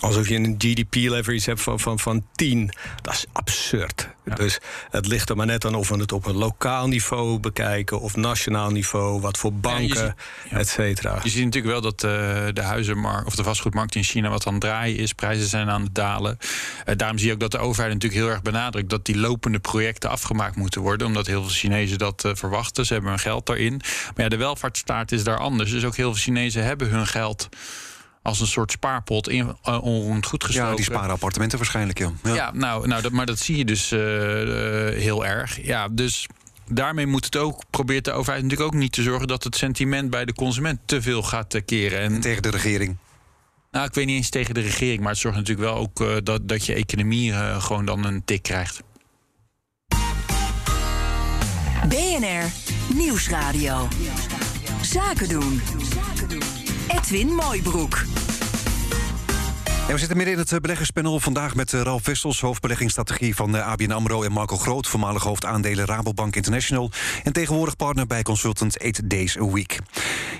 alsof 0.00 0.28
je 0.28 0.34
een 0.34 0.54
GDP-leverage 0.58 1.50
hebt 1.50 1.62
van, 1.62 1.80
van, 1.80 1.98
van 1.98 2.26
10. 2.34 2.70
Dat 3.02 3.14
is 3.14 3.24
absurd. 3.32 4.08
Dus 4.24 4.58
het 4.90 5.06
ligt 5.06 5.30
er 5.30 5.36
maar 5.36 5.46
net 5.46 5.64
aan 5.64 5.74
of 5.74 5.88
we 5.88 5.96
het 5.96 6.12
op 6.12 6.26
een 6.26 6.36
lokaal 6.36 6.88
niveau 6.88 7.38
bekijken 7.38 8.00
of 8.00 8.16
nationaal 8.16 8.70
niveau, 8.70 9.20
wat 9.20 9.38
voor 9.38 9.52
banken, 9.52 10.14
ja, 10.50 10.56
et 10.56 10.68
cetera. 10.68 11.20
Je 11.22 11.30
ziet 11.30 11.44
natuurlijk 11.44 11.72
wel 11.72 11.80
dat 11.80 12.04
uh, 12.04 12.10
de 12.52 12.62
huizenmarkt 12.62 13.26
of 13.26 13.34
de 13.34 13.42
vastgoedmarkt 13.42 13.94
in 13.94 14.02
China 14.02 14.28
wat 14.28 14.46
aan 14.46 14.52
het 14.52 14.62
draaien 14.62 14.96
is. 14.96 15.12
Prijzen 15.12 15.48
zijn 15.48 15.70
aan 15.70 15.82
het 15.82 15.94
dalen. 15.94 16.38
Uh, 16.86 16.96
daarom 16.96 17.18
zie 17.18 17.26
je 17.26 17.32
ook 17.32 17.40
dat 17.40 17.50
de 17.50 17.58
overheid 17.58 17.92
natuurlijk 17.92 18.22
heel 18.22 18.30
erg 18.30 18.42
benadrukt 18.42 18.90
dat 18.90 19.04
die 19.04 19.18
lopende 19.18 19.58
projecten 19.58 20.10
afgemaakt 20.10 20.56
moeten 20.56 20.80
worden, 20.80 21.06
omdat 21.06 21.26
heel 21.26 21.42
veel 21.42 21.50
Chinezen 21.50 21.98
dat 21.98 22.24
uh, 22.24 22.32
verwachten. 22.34 22.86
Ze 22.86 22.92
hebben 22.92 23.10
hun 23.10 23.20
geld 23.20 23.46
daarin. 23.46 23.80
Maar 24.14 24.24
ja, 24.24 24.28
de 24.28 24.36
welvaartsstaat 24.36 25.12
is 25.12 25.24
daar 25.24 25.38
anders. 25.38 25.70
Dus 25.70 25.84
ook 25.84 25.96
heel 25.96 26.12
veel 26.12 26.22
Chinezen 26.22 26.64
hebben 26.64 26.88
hun 26.88 27.06
geld 27.06 27.48
als 28.22 28.40
een 28.40 28.46
soort 28.46 28.70
spaarpot 28.70 29.28
in 29.28 29.56
uh, 29.68 29.82
onroerend 29.82 30.26
goed 30.26 30.44
gestoken. 30.44 30.70
Ja, 30.70 30.76
die 30.76 30.84
sparen 30.84 31.10
appartementen 31.10 31.58
waarschijnlijk, 31.58 31.98
ja. 31.98 32.12
Ja, 32.22 32.50
nou, 32.54 32.86
nou 32.86 33.02
dat, 33.02 33.12
maar 33.12 33.26
dat 33.26 33.38
zie 33.38 33.56
je 33.56 33.64
dus 33.64 33.92
uh, 33.92 34.00
heel 35.00 35.26
erg. 35.26 35.66
Ja, 35.66 35.88
dus 35.88 36.26
daarmee 36.68 37.06
moet 37.06 37.24
het 37.24 37.36
ook, 37.36 37.62
probeert 37.70 38.04
de 38.04 38.12
overheid 38.12 38.42
natuurlijk 38.42 38.74
ook 38.74 38.80
niet 38.80 38.92
te 38.92 39.02
zorgen 39.02 39.28
dat 39.28 39.44
het 39.44 39.56
sentiment 39.56 40.10
bij 40.10 40.24
de 40.24 40.34
consument 40.34 40.80
te 40.84 41.02
veel 41.02 41.22
gaat 41.22 41.64
keren. 41.64 41.98
En, 42.00 42.20
tegen 42.20 42.42
de 42.42 42.50
regering. 42.50 42.96
Nou, 43.70 43.86
ik 43.86 43.94
weet 43.94 44.06
niet 44.06 44.16
eens 44.16 44.30
tegen 44.30 44.54
de 44.54 44.60
regering, 44.60 45.00
maar 45.00 45.10
het 45.10 45.20
zorgt 45.20 45.38
natuurlijk 45.38 45.68
wel 45.68 45.76
ook 45.76 46.00
uh, 46.00 46.16
dat, 46.22 46.48
dat 46.48 46.66
je 46.66 46.74
economie 46.74 47.32
gewoon 47.60 47.84
dan 47.84 48.04
een 48.04 48.24
tik 48.24 48.42
krijgt. 48.42 48.82
BNR 51.88 52.52
Nieuwsradio. 52.94 53.88
Zaken 54.82 55.28
doen. 55.28 55.60
Edwin 56.92 57.34
Mooibroek. 57.34 58.31
We 59.92 59.98
zitten 59.98 60.16
midden 60.16 60.34
in 60.34 60.40
het 60.40 60.52
eh, 60.52 60.58
beleggerspanel 60.60 61.20
vandaag 61.20 61.54
met 61.54 61.72
eh, 61.72 61.80
Ralf 61.80 62.06
Wessels, 62.06 62.40
hoofdbeleggingsstrategie 62.40 63.34
van 63.34 63.56
eh, 63.56 63.66
ABN 63.66 63.90
AMRO... 63.90 64.22
en 64.22 64.32
Marco 64.32 64.56
Groot, 64.56 64.86
voormalig 64.86 65.22
hoofdaandelen 65.22 65.86
Rabobank 65.86 66.36
International... 66.36 66.90
en 67.24 67.32
tegenwoordig 67.32 67.76
partner 67.76 68.06
bij 68.06 68.22
consultant 68.22 68.78
8 68.78 69.10
Days 69.10 69.38
a 69.38 69.44
Week. 69.44 69.78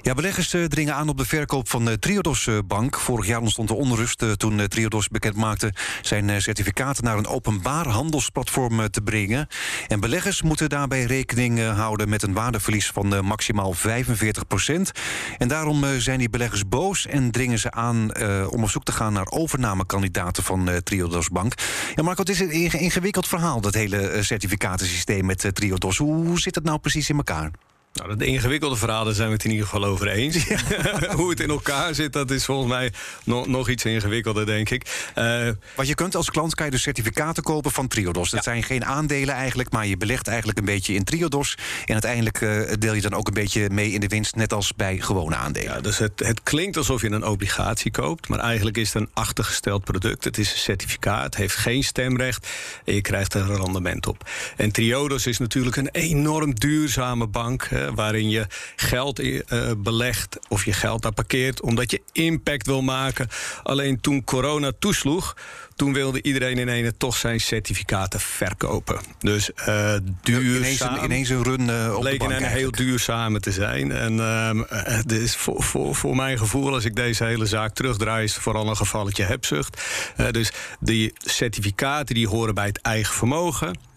Ja, 0.03 0.15
beleggers 0.15 0.55
dringen 0.69 0.95
aan 0.95 1.09
op 1.09 1.19
de 1.19 1.25
verkoop 1.25 1.69
van 1.69 1.85
de 1.85 1.99
Triodos 1.99 2.49
Bank. 2.65 2.99
Vorig 2.99 3.27
jaar 3.27 3.41
ontstond 3.41 3.71
er 3.71 3.77
onrust 3.77 4.25
toen 4.37 4.69
Triodos 4.69 5.09
bekendmaakte... 5.09 5.73
zijn 6.03 6.43
certificaten 6.43 7.05
naar 7.05 7.19
een 7.19 7.27
openbaar 7.27 7.89
handelsplatform 7.89 8.91
te 8.91 9.01
brengen. 9.01 9.49
En 9.89 10.01
beleggers 10.01 10.43
moeten 10.43 10.69
daarbij 10.69 11.05
rekening 11.05 11.61
houden 11.67 12.09
met 12.09 12.23
een 12.23 12.33
waardeverlies 12.33 12.91
van 12.91 13.25
maximaal 13.25 13.73
45 13.73 14.47
procent. 14.47 14.91
En 15.39 15.49
daarom 15.49 15.85
zijn 15.99 16.19
die 16.19 16.31
beleggers 16.31 16.69
boos 16.69 17.07
en 17.07 17.31
dringen 17.31 17.59
ze 17.59 17.71
aan 17.71 18.17
om 18.49 18.63
op 18.63 18.71
zoek 18.71 18.85
te 18.85 18.93
gaan 18.93 19.13
naar 19.13 19.27
overnamekandidaten 19.43 20.43
van 20.43 20.69
uh, 20.69 20.77
Triodos 20.77 21.29
Bank. 21.29 21.55
Ja, 21.95 22.03
Marco, 22.03 22.21
het 22.21 22.29
is 22.29 22.41
een 22.41 22.51
ingewikkeld 22.81 23.29
verhaal, 23.29 23.61
dat 23.61 23.75
hele 23.75 24.09
eh, 24.09 24.23
certificatensysteem 24.23 25.27
met 25.27 25.45
uh, 25.45 25.51
Triodos. 25.51 25.99
Hoe 25.99 26.41
zit 26.41 26.55
het 26.55 26.65
nou 26.65 26.79
precies 26.79 27.11
in 27.11 27.17
elkaar? 27.17 27.51
Nou, 27.93 28.17
de 28.17 28.27
ingewikkelde 28.27 28.77
verhalen 28.77 29.15
zijn 29.15 29.29
we 29.29 29.35
het 29.35 29.45
in 29.45 29.51
ieder 29.51 29.67
geval 29.67 29.85
over 29.85 30.09
eens. 30.09 30.47
Hoe 31.17 31.31
het 31.31 31.41
in 31.41 31.49
elkaar 31.49 31.95
zit, 31.95 32.13
dat 32.13 32.31
is 32.31 32.45
volgens 32.45 32.69
mij 32.69 32.93
nog, 33.25 33.47
nog 33.47 33.69
iets 33.69 33.85
ingewikkelder, 33.85 34.47
denk 34.47 34.71
ik. 34.71 35.11
Uh, 35.19 35.49
Wat 35.77 35.87
je 35.87 35.95
kunt 35.95 36.15
als 36.15 36.31
klant, 36.31 36.55
kan 36.55 36.65
je 36.65 36.71
dus 36.73 36.83
certificaten 36.83 37.43
kopen 37.43 37.71
van 37.71 37.89
Triodos. 37.89 38.31
Dat 38.31 38.45
zijn 38.45 38.63
geen 38.63 38.85
aandelen 38.85 39.35
eigenlijk, 39.35 39.73
maar 39.73 39.87
je 39.87 39.97
belegt 39.97 40.29
eigenlijk 40.29 40.59
een 40.59 40.65
beetje 40.65 40.95
in 40.95 41.05
Triodos. 41.05 41.55
En 41.85 41.93
uiteindelijk 41.93 42.41
uh, 42.41 42.73
deel 42.79 42.95
je 42.95 43.01
dan 43.01 43.15
ook 43.15 43.27
een 43.27 43.35
beetje 43.35 43.71
mee 43.71 43.91
in 43.91 44.01
de 44.01 44.09
winst, 44.09 44.37
net 44.37 44.53
als 44.53 44.75
bij 44.75 44.99
gewone 44.99 45.37
aandelen. 45.37 45.75
Ja, 45.75 45.81
dus 45.81 45.99
het, 45.99 46.13
het 46.25 46.43
klinkt 46.43 46.77
alsof 46.77 47.03
je 47.03 47.11
een 47.11 47.25
obligatie 47.25 47.91
koopt, 47.91 48.29
maar 48.29 48.39
eigenlijk 48.39 48.77
is 48.77 48.93
het 48.93 49.03
een 49.03 49.11
achtergesteld 49.13 49.85
product. 49.85 50.25
Het 50.25 50.39
is 50.39 50.53
een 50.53 50.59
certificaat, 50.59 51.35
heeft 51.35 51.57
geen 51.57 51.85
stemrecht 51.85 52.49
en 52.85 52.95
je 52.95 53.01
krijgt 53.01 53.35
er 53.35 53.51
een 53.51 53.57
rendement 53.57 54.07
op. 54.07 54.31
En 54.57 54.71
Triodos 54.71 55.27
is 55.27 55.39
natuurlijk 55.39 55.77
een 55.77 55.89
enorm 55.89 56.55
duurzame 56.55 57.27
bank 57.27 57.69
hè, 57.83 57.95
waarin 57.95 58.31
je 58.31 58.47
geld 58.77 59.19
eh, 59.19 59.71
belegt 59.77 60.39
of 60.49 60.65
je 60.65 60.73
geld 60.73 61.03
daar 61.03 61.13
parkeert 61.13 61.61
omdat 61.61 61.91
je 61.91 62.03
impact 62.13 62.67
wil 62.67 62.83
maken. 62.83 63.29
Alleen 63.63 64.01
toen 64.01 64.25
corona 64.25 64.73
toesloeg, 64.79 65.37
toen 65.77 65.93
wilde 65.93 66.23
iedereen 66.23 66.59
in 66.59 66.69
ene 66.69 66.97
toch 66.97 67.17
zijn 67.17 67.41
certificaten 67.41 68.21
verkopen. 68.21 69.01
Dus 69.19 69.51
uh, 69.69 69.95
duurzaam... 70.23 70.95
Ineens, 70.95 71.05
ineens 71.05 71.29
een 71.29 71.43
run 71.43 71.69
uh, 71.69 71.95
op 71.95 72.01
bleek 72.01 72.21
de 72.21 72.29
bank 72.29 72.41
heel 72.41 72.71
duurzame 72.71 73.41
te 73.41 73.53
zijn. 73.53 73.93
En 73.93 74.17
uh, 74.17 74.99
dus 75.07 75.37
voor, 75.37 75.63
voor, 75.63 75.95
voor 75.95 76.17
mijn 76.17 76.39
gevoel, 76.39 76.75
als 76.75 76.85
ik 76.85 76.95
deze 76.95 77.25
hele 77.25 77.47
zaak 77.47 77.75
terugdraai... 77.75 78.25
is 78.25 78.35
het 78.35 78.43
vooral 78.43 78.69
een 78.69 78.77
gevalletje 78.77 79.25
hebzucht. 79.25 79.83
dus 80.31 80.53
die 80.81 81.13
certificaten 81.17 82.15
die 82.15 82.29
horen 82.29 82.55
bij 82.55 82.67
het 82.67 82.81
eigen 82.81 83.15
vermogen... 83.15 83.91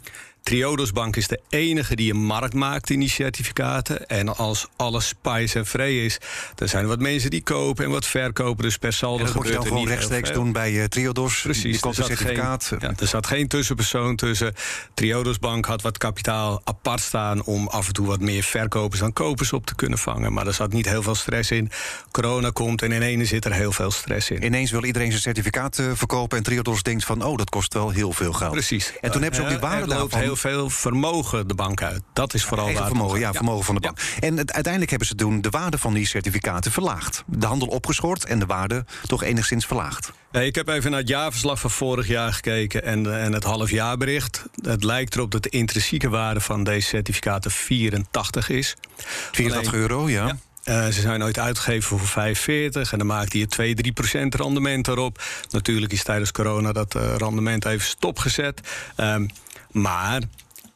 Triodos 0.46 0.92
Bank 0.92 1.16
is 1.16 1.28
de 1.28 1.40
enige 1.50 1.96
die 1.96 2.14
een 2.14 2.24
markt 2.24 2.54
maakt 2.54 2.90
in 2.90 3.00
die 3.00 3.10
certificaten. 3.10 4.08
En 4.08 4.36
als 4.36 4.68
alles 4.76 5.08
spice 5.08 5.58
en 5.58 5.66
vrij 5.66 6.06
is, 6.06 6.18
dan 6.56 6.68
zijn 6.68 6.84
er 6.84 6.90
wat 6.90 7.00
mensen 7.00 7.30
die 7.30 7.42
kopen 7.42 7.86
en 7.86 7.92
wat 7.92 8.06
verkopen. 8.06 8.64
Dus 8.64 8.78
per 8.78 8.94
saldo 8.94 9.24
dat 9.24 9.36
moet 9.36 9.48
je 9.48 9.54
dan 9.54 9.68
gewoon 9.68 9.88
rechtstreeks 9.88 10.32
doen 10.32 10.52
bij 10.52 10.72
uh, 10.72 10.84
Triodos. 10.84 11.42
Precies. 11.42 11.82
Er, 11.82 11.94
certificaat. 11.94 12.66
Geen, 12.66 12.80
ja, 12.82 12.94
er 13.00 13.08
zat 13.08 13.28
geen 13.28 13.48
tussenpersoon 13.48 14.16
tussen. 14.16 14.54
Triodos 14.94 15.40
Bank 15.40 15.66
had 15.66 15.82
wat 15.82 15.98
kapitaal 15.98 16.62
apart 16.64 17.02
staan 17.02 17.44
om 17.44 17.68
af 17.68 17.88
en 17.88 17.94
toe 17.94 18.08
wat 18.08 18.20
meer 18.20 18.44
verkopers 18.44 19.00
dan 19.00 19.14
kopers 19.14 19.54
op 19.54 19.66
te 19.66 19.76
kunnen 19.76 19.98
vangen. 19.98 20.34
Maar 20.34 20.48
er 20.48 20.54
zat 20.54 20.74
niet 20.74 20.90
heel 20.90 21.04
veel 21.04 21.16
stress 21.16 21.52
in. 21.52 21.72
Corona 22.12 22.50
komt 22.50 22.82
en 22.82 22.92
in 22.92 23.02
ene 23.02 23.26
zit 23.26 23.46
er 23.46 23.54
heel 23.54 23.72
veel 23.72 23.92
stress 23.92 24.30
in. 24.30 24.46
Ineens 24.46 24.72
wil 24.72 24.84
iedereen 24.84 25.10
zijn 25.10 25.22
certificaat 25.22 25.78
uh, 25.78 25.92
verkopen 25.94 26.38
en 26.38 26.44
Triodos 26.44 26.84
denkt 26.84 27.06
van 27.06 27.24
oh, 27.24 27.38
dat 27.38 27.50
kost 27.50 27.74
wel 27.74 27.90
heel 27.90 28.12
veel 28.12 28.34
geld. 28.34 28.52
Precies. 28.52 28.94
En 29.02 29.12
toen 29.12 29.22
hebben 29.22 29.40
ze 29.40 29.46
ook 29.46 29.52
die 29.52 29.70
waarde 29.70 29.88
daarvan. 29.88 30.34
Heel 30.42 30.52
veel 30.52 30.70
vermogen 30.70 31.48
de 31.48 31.56
bank 31.56 31.82
uit. 31.82 32.02
Dat 32.14 32.34
is 32.34 32.44
vooral 32.44 32.74
waar 32.74 32.86
vermogen, 32.86 33.20
ja, 33.20 33.34
vermogen 33.34 33.66
van 33.66 33.76
de 33.76 33.82
bank. 33.82 34.00
En 34.20 34.38
het, 34.38 34.54
uiteindelijk 34.54 34.90
hebben 34.90 35.08
ze 35.08 35.16
toen 35.16 35.42
de 35.42 35.50
waarde 35.50 35.78
van 35.78 35.94
die 35.94 36.08
certificaten 36.08 36.72
verlaagd. 36.72 37.24
De 37.28 37.46
handel 37.46 37.68
opgeschort 37.68 38.26
en 38.26 38.40
de 38.40 38.46
waarde 38.46 38.86
toch 39.08 39.24
enigszins 39.24 39.66
verlaagd. 39.66 40.12
Nee, 40.32 40.48
ik 40.48 40.56
heb 40.56 40.68
even 40.68 40.92
naar 40.92 41.00
het 41.00 41.10
jaarverslag 41.10 41.60
van 41.60 41.70
vorig 41.70 42.08
jaar 42.08 42.34
gekeken 42.34 42.84
en, 42.84 43.20
en 43.20 43.34
het 43.34 43.44
halfjaarbericht. 43.44 44.46
Het 44.62 44.84
lijkt 44.84 45.16
erop 45.16 45.32
dat 45.32 45.44
de 45.44 45.50
intrinsieke 45.50 46.10
waarde 46.10 46.40
van 46.40 46.64
deze 46.64 46.88
certificaten 46.88 47.52
84 47.52 48.50
is. 48.50 48.76
84 49.32 49.74
Alleen, 49.74 49.82
euro, 49.82 50.10
ja. 50.10 50.26
ja. 50.26 50.38
Uh, 50.66 50.86
ze 50.86 51.02
zijn 51.02 51.24
ooit 51.24 51.40
uitgegeven 51.40 51.98
voor 51.98 52.08
45 52.08 52.92
en 52.92 52.98
dan 52.98 53.08
maakte 53.08 53.38
je 53.38 53.48
2, 53.48 53.76
3 53.76 53.92
procent 53.92 54.36
rendement 54.36 54.88
erop. 54.88 55.24
Natuurlijk 55.50 55.92
is 55.94 56.04
tijdens 56.04 56.32
corona 56.32 56.72
dat 56.72 56.96
uh, 56.96 57.16
rendement 57.18 57.66
even 57.66 57.88
stopgezet. 57.88 58.62
Um, 58.98 59.28
maar 59.76 60.22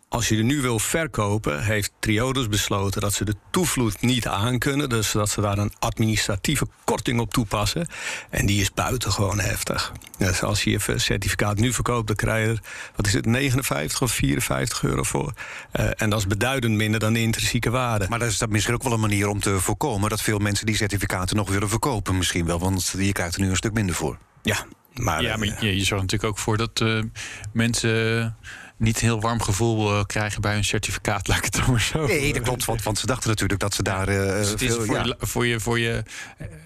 als 0.09 0.27
je 0.27 0.37
er 0.37 0.43
nu 0.43 0.61
wil 0.61 0.79
verkopen, 0.79 1.63
heeft 1.63 1.91
Triodos 1.99 2.47
besloten 2.47 3.01
dat 3.01 3.13
ze 3.13 3.25
de 3.25 3.35
toevloed 3.51 4.01
niet 4.01 4.27
aankunnen. 4.27 4.89
Dus 4.89 5.11
dat 5.11 5.29
ze 5.29 5.41
daar 5.41 5.57
een 5.57 5.73
administratieve 5.79 6.67
korting 6.83 7.19
op 7.19 7.33
toepassen. 7.33 7.87
En 8.29 8.45
die 8.45 8.61
is 8.61 8.73
buitengewoon 8.73 9.39
heftig. 9.39 9.91
Dus 10.17 10.43
als 10.43 10.63
je 10.63 10.69
je 10.69 10.99
certificaat 10.99 11.57
nu 11.57 11.73
verkoopt, 11.73 12.07
dan 12.07 12.15
krijg 12.15 12.45
je 12.45 12.51
er, 12.51 12.61
wat 12.95 13.07
is 13.07 13.13
het, 13.13 13.25
59 13.25 14.01
of 14.01 14.11
54 14.11 14.83
euro 14.83 15.03
voor. 15.03 15.33
Uh, 15.79 15.89
en 15.95 16.09
dat 16.09 16.19
is 16.19 16.27
beduidend 16.27 16.75
minder 16.75 16.99
dan 16.99 17.13
de 17.13 17.21
intrinsieke 17.21 17.69
waarde. 17.69 18.05
Maar 18.09 18.19
dat 18.19 18.29
is 18.29 18.37
dat 18.37 18.49
misschien 18.49 18.73
ook 18.73 18.83
wel 18.83 18.93
een 18.93 18.99
manier 18.99 19.27
om 19.27 19.39
te 19.39 19.59
voorkomen 19.59 20.09
dat 20.09 20.21
veel 20.21 20.39
mensen 20.39 20.65
die 20.65 20.75
certificaten 20.75 21.35
nog 21.35 21.49
willen 21.49 21.69
verkopen. 21.69 22.17
Misschien 22.17 22.45
wel, 22.45 22.59
want 22.59 22.93
je 22.97 23.11
krijgt 23.11 23.35
er 23.35 23.41
nu 23.41 23.49
een 23.49 23.55
stuk 23.55 23.73
minder 23.73 23.95
voor. 23.95 24.17
Ja, 24.41 24.65
maar, 24.93 25.21
ja, 25.21 25.37
maar 25.37 25.47
je, 25.47 25.75
je 25.75 25.83
zorgt 25.83 26.03
natuurlijk 26.03 26.31
ook 26.31 26.37
voor 26.37 26.57
dat 26.57 26.79
uh, 26.79 27.03
mensen 27.53 28.35
niet 28.79 29.01
een 29.01 29.07
heel 29.07 29.21
warm 29.21 29.41
gevoel 29.41 29.93
uh, 29.93 30.03
krijgen 30.03 30.41
bij 30.41 30.53
hun 30.53 30.63
certificaat, 30.63 31.27
laat 31.27 31.37
ik 31.37 31.43
het 31.43 31.53
dan 31.53 31.71
maar 31.71 31.81
zo. 31.81 32.05
Nee, 32.05 32.33
dat 32.33 32.41
klopt, 32.41 32.65
want, 32.65 32.83
want 32.83 32.99
ze 32.99 33.05
dachten 33.05 33.29
natuurlijk 33.29 33.59
dat 33.59 33.73
ze 33.73 33.83
daar. 33.83 34.09
Uh, 34.09 34.15
dus 34.15 34.49
het 34.49 34.61
is 34.61 34.73
veel, 34.73 34.85
voor, 34.85 34.95
ja. 34.95 35.03
je, 35.03 35.15
voor 35.19 35.45
je, 35.45 35.59
voor 35.59 35.79
je, 35.79 36.03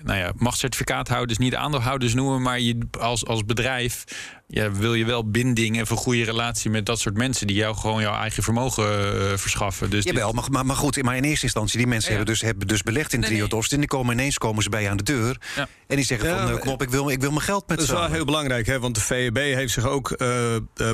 nou 0.04 0.20
ja, 0.20 0.32
mag 0.36 0.56
certificaathouders 0.56 1.38
niet 1.38 1.56
aandeelhouders 1.56 2.14
noemen, 2.14 2.42
maar 2.42 2.60
je 2.60 2.78
als, 3.00 3.26
als 3.26 3.46
bedrijf 3.46 4.04
ja, 4.48 4.72
wil 4.72 4.94
je 4.94 5.06
wel 5.06 5.30
binding 5.30 5.76
en 5.76 5.86
een 5.90 5.98
goede 5.98 6.24
relatie 6.24 6.70
met 6.70 6.86
dat 6.86 7.00
soort 7.00 7.18
mensen 7.18 7.48
die 7.48 7.56
jou 7.56 7.76
gewoon 7.76 8.02
jouw 8.02 8.16
eigen 8.16 8.44
vermogen 8.44 9.16
uh, 9.16 9.38
verschaffen. 9.38 9.90
Dus 9.90 10.04
Jawel, 10.04 10.34
dit... 10.34 10.50
maar, 10.50 10.66
maar 10.66 10.76
goed, 10.76 11.04
maar 11.04 11.18
in 11.18 11.24
eerste 11.24 11.44
instantie, 11.44 11.78
die 11.78 11.88
mensen 11.88 12.12
ja, 12.12 12.18
hebben, 12.18 12.34
dus, 12.34 12.44
hebben 12.44 12.68
dus 12.68 12.82
belegd 12.82 13.14
in 13.14 13.20
nee, 13.20 13.30
Triodos. 13.30 13.70
Nee. 13.70 13.80
En 13.80 13.80
die 13.80 13.88
komen 13.88 14.14
ineens 14.14 14.38
komen 14.38 14.64
ze 14.64 14.70
bij 14.70 14.82
je 14.82 14.90
aan 14.90 14.98
de 14.98 15.04
deur. 15.04 15.38
Ja. 15.56 15.68
En 15.88 15.96
die 15.96 16.06
zeggen 16.06 16.30
van 16.30 16.52
uh, 16.52 16.60
kom 16.60 16.72
op, 16.72 16.82
ik 16.82 16.90
wil, 16.90 17.10
ik 17.10 17.22
wil 17.22 17.32
mijn 17.32 17.42
geld 17.42 17.68
met 17.68 17.78
Dat 17.78 17.88
is 17.88 17.94
wel 17.94 18.12
heel 18.12 18.26
belangrijk, 18.26 18.66
hè, 18.66 18.80
want 18.80 18.96
de 18.96 19.02
VEB 19.02 19.38
heeft 19.38 19.74
zich 19.74 19.88
ook 19.88 20.16
uh, 20.18 20.28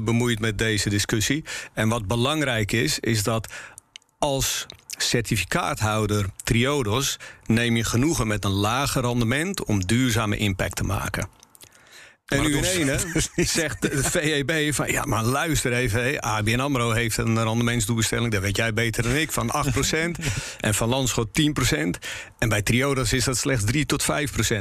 bemoeid 0.03 0.39
met 0.39 0.57
deze 0.57 0.89
discussie. 0.89 1.08
En 1.73 1.89
wat 1.89 2.07
belangrijk 2.07 2.71
is, 2.71 2.99
is 2.99 3.23
dat 3.23 3.53
als 4.17 4.65
certificaathouder 4.97 6.25
Triodos 6.43 7.17
neem 7.45 7.75
je 7.75 7.83
genoegen 7.83 8.27
met 8.27 8.45
een 8.45 8.51
lager 8.51 9.01
rendement 9.01 9.63
om 9.63 9.85
duurzame 9.85 10.37
impact 10.37 10.75
te 10.75 10.83
maken. 10.83 11.38
En 12.29 12.41
nu 12.41 12.57
in 12.57 12.63
ene 12.63 13.00
zegt 13.36 13.81
de 13.81 14.03
VEB 14.03 14.74
van... 14.74 14.91
ja, 14.91 15.05
maar 15.05 15.24
luister 15.24 15.73
even, 15.73 16.03
hé, 16.03 16.21
ABN 16.21 16.60
AMRO 16.60 16.91
heeft 16.91 17.17
een 17.17 17.43
rendementsdoelstelling... 17.43 18.32
dat 18.32 18.41
weet 18.41 18.58
jij 18.58 18.73
beter 18.73 19.03
dan 19.03 19.15
ik, 19.15 19.32
van 19.32 19.51
8% 19.65 20.25
en 20.60 20.73
van 20.73 20.89
Landschot 20.89 21.27
10% 21.27 21.73
En 22.38 22.49
bij 22.49 22.62
Triodos 22.62 23.13
is 23.13 23.23
dat 23.23 23.38
slechts 23.38 23.65
3 23.65 23.86
tot 23.86 24.03
5% 24.03 24.06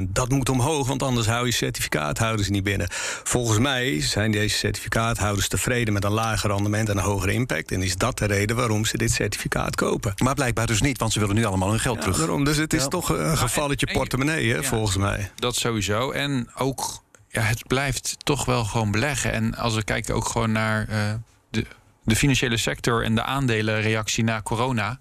Dat 0.09 0.29
moet 0.29 0.49
omhoog, 0.49 0.87
want 0.87 1.03
anders 1.03 1.27
hou 1.27 1.47
je 1.47 1.53
certificaathouders 1.53 2.49
niet 2.49 2.63
binnen. 2.63 2.87
Volgens 3.23 3.59
mij 3.59 4.01
zijn 4.01 4.31
deze 4.31 4.57
certificaathouders 4.57 5.49
tevreden... 5.49 5.93
met 5.93 6.05
een 6.05 6.13
lager 6.13 6.51
rendement 6.51 6.89
en 6.89 6.97
een 6.97 7.05
hogere 7.05 7.33
impact. 7.33 7.71
En 7.71 7.83
is 7.83 7.97
dat 7.97 8.19
de 8.19 8.27
reden 8.27 8.57
waarom 8.57 8.85
ze 8.85 8.97
dit 8.97 9.11
certificaat 9.13 9.77
kopen. 9.77 10.13
Maar 10.17 10.35
blijkbaar 10.35 10.67
dus 10.67 10.81
niet, 10.81 10.99
want 10.99 11.13
ze 11.13 11.21
willen 11.21 11.35
nu 11.35 11.45
allemaal 11.45 11.71
hun 11.71 11.81
geld 11.81 11.97
ja, 11.97 12.01
terug. 12.01 12.19
Daarom, 12.19 12.45
dus 12.45 12.57
het 12.57 12.73
is 12.73 12.83
ja. 12.83 12.89
toch 12.89 13.09
een 13.09 13.37
gevalletje 13.37 13.87
en, 13.87 13.93
en, 13.93 13.99
portemonnee, 13.99 14.49
hè, 14.51 14.57
ja, 14.57 14.63
volgens 14.63 14.97
mij. 14.97 15.31
Dat 15.35 15.57
sowieso. 15.57 16.11
En 16.11 16.49
ook 16.55 17.07
ja, 17.29 17.43
het 17.43 17.67
blijft 17.67 18.17
toch 18.19 18.45
wel 18.45 18.65
gewoon 18.65 18.91
beleggen. 18.91 19.33
En 19.33 19.55
als 19.55 19.75
we 19.75 19.85
kijken 19.85 20.15
ook 20.15 20.29
gewoon 20.29 20.53
naar 20.53 20.89
uh, 20.89 21.15
de, 21.51 21.67
de 22.05 22.17
financiële 22.17 22.57
sector 22.57 23.05
en 23.05 23.15
de 23.15 23.23
aandelenreactie 23.23 24.25
na 24.25 24.43
corona. 24.43 24.99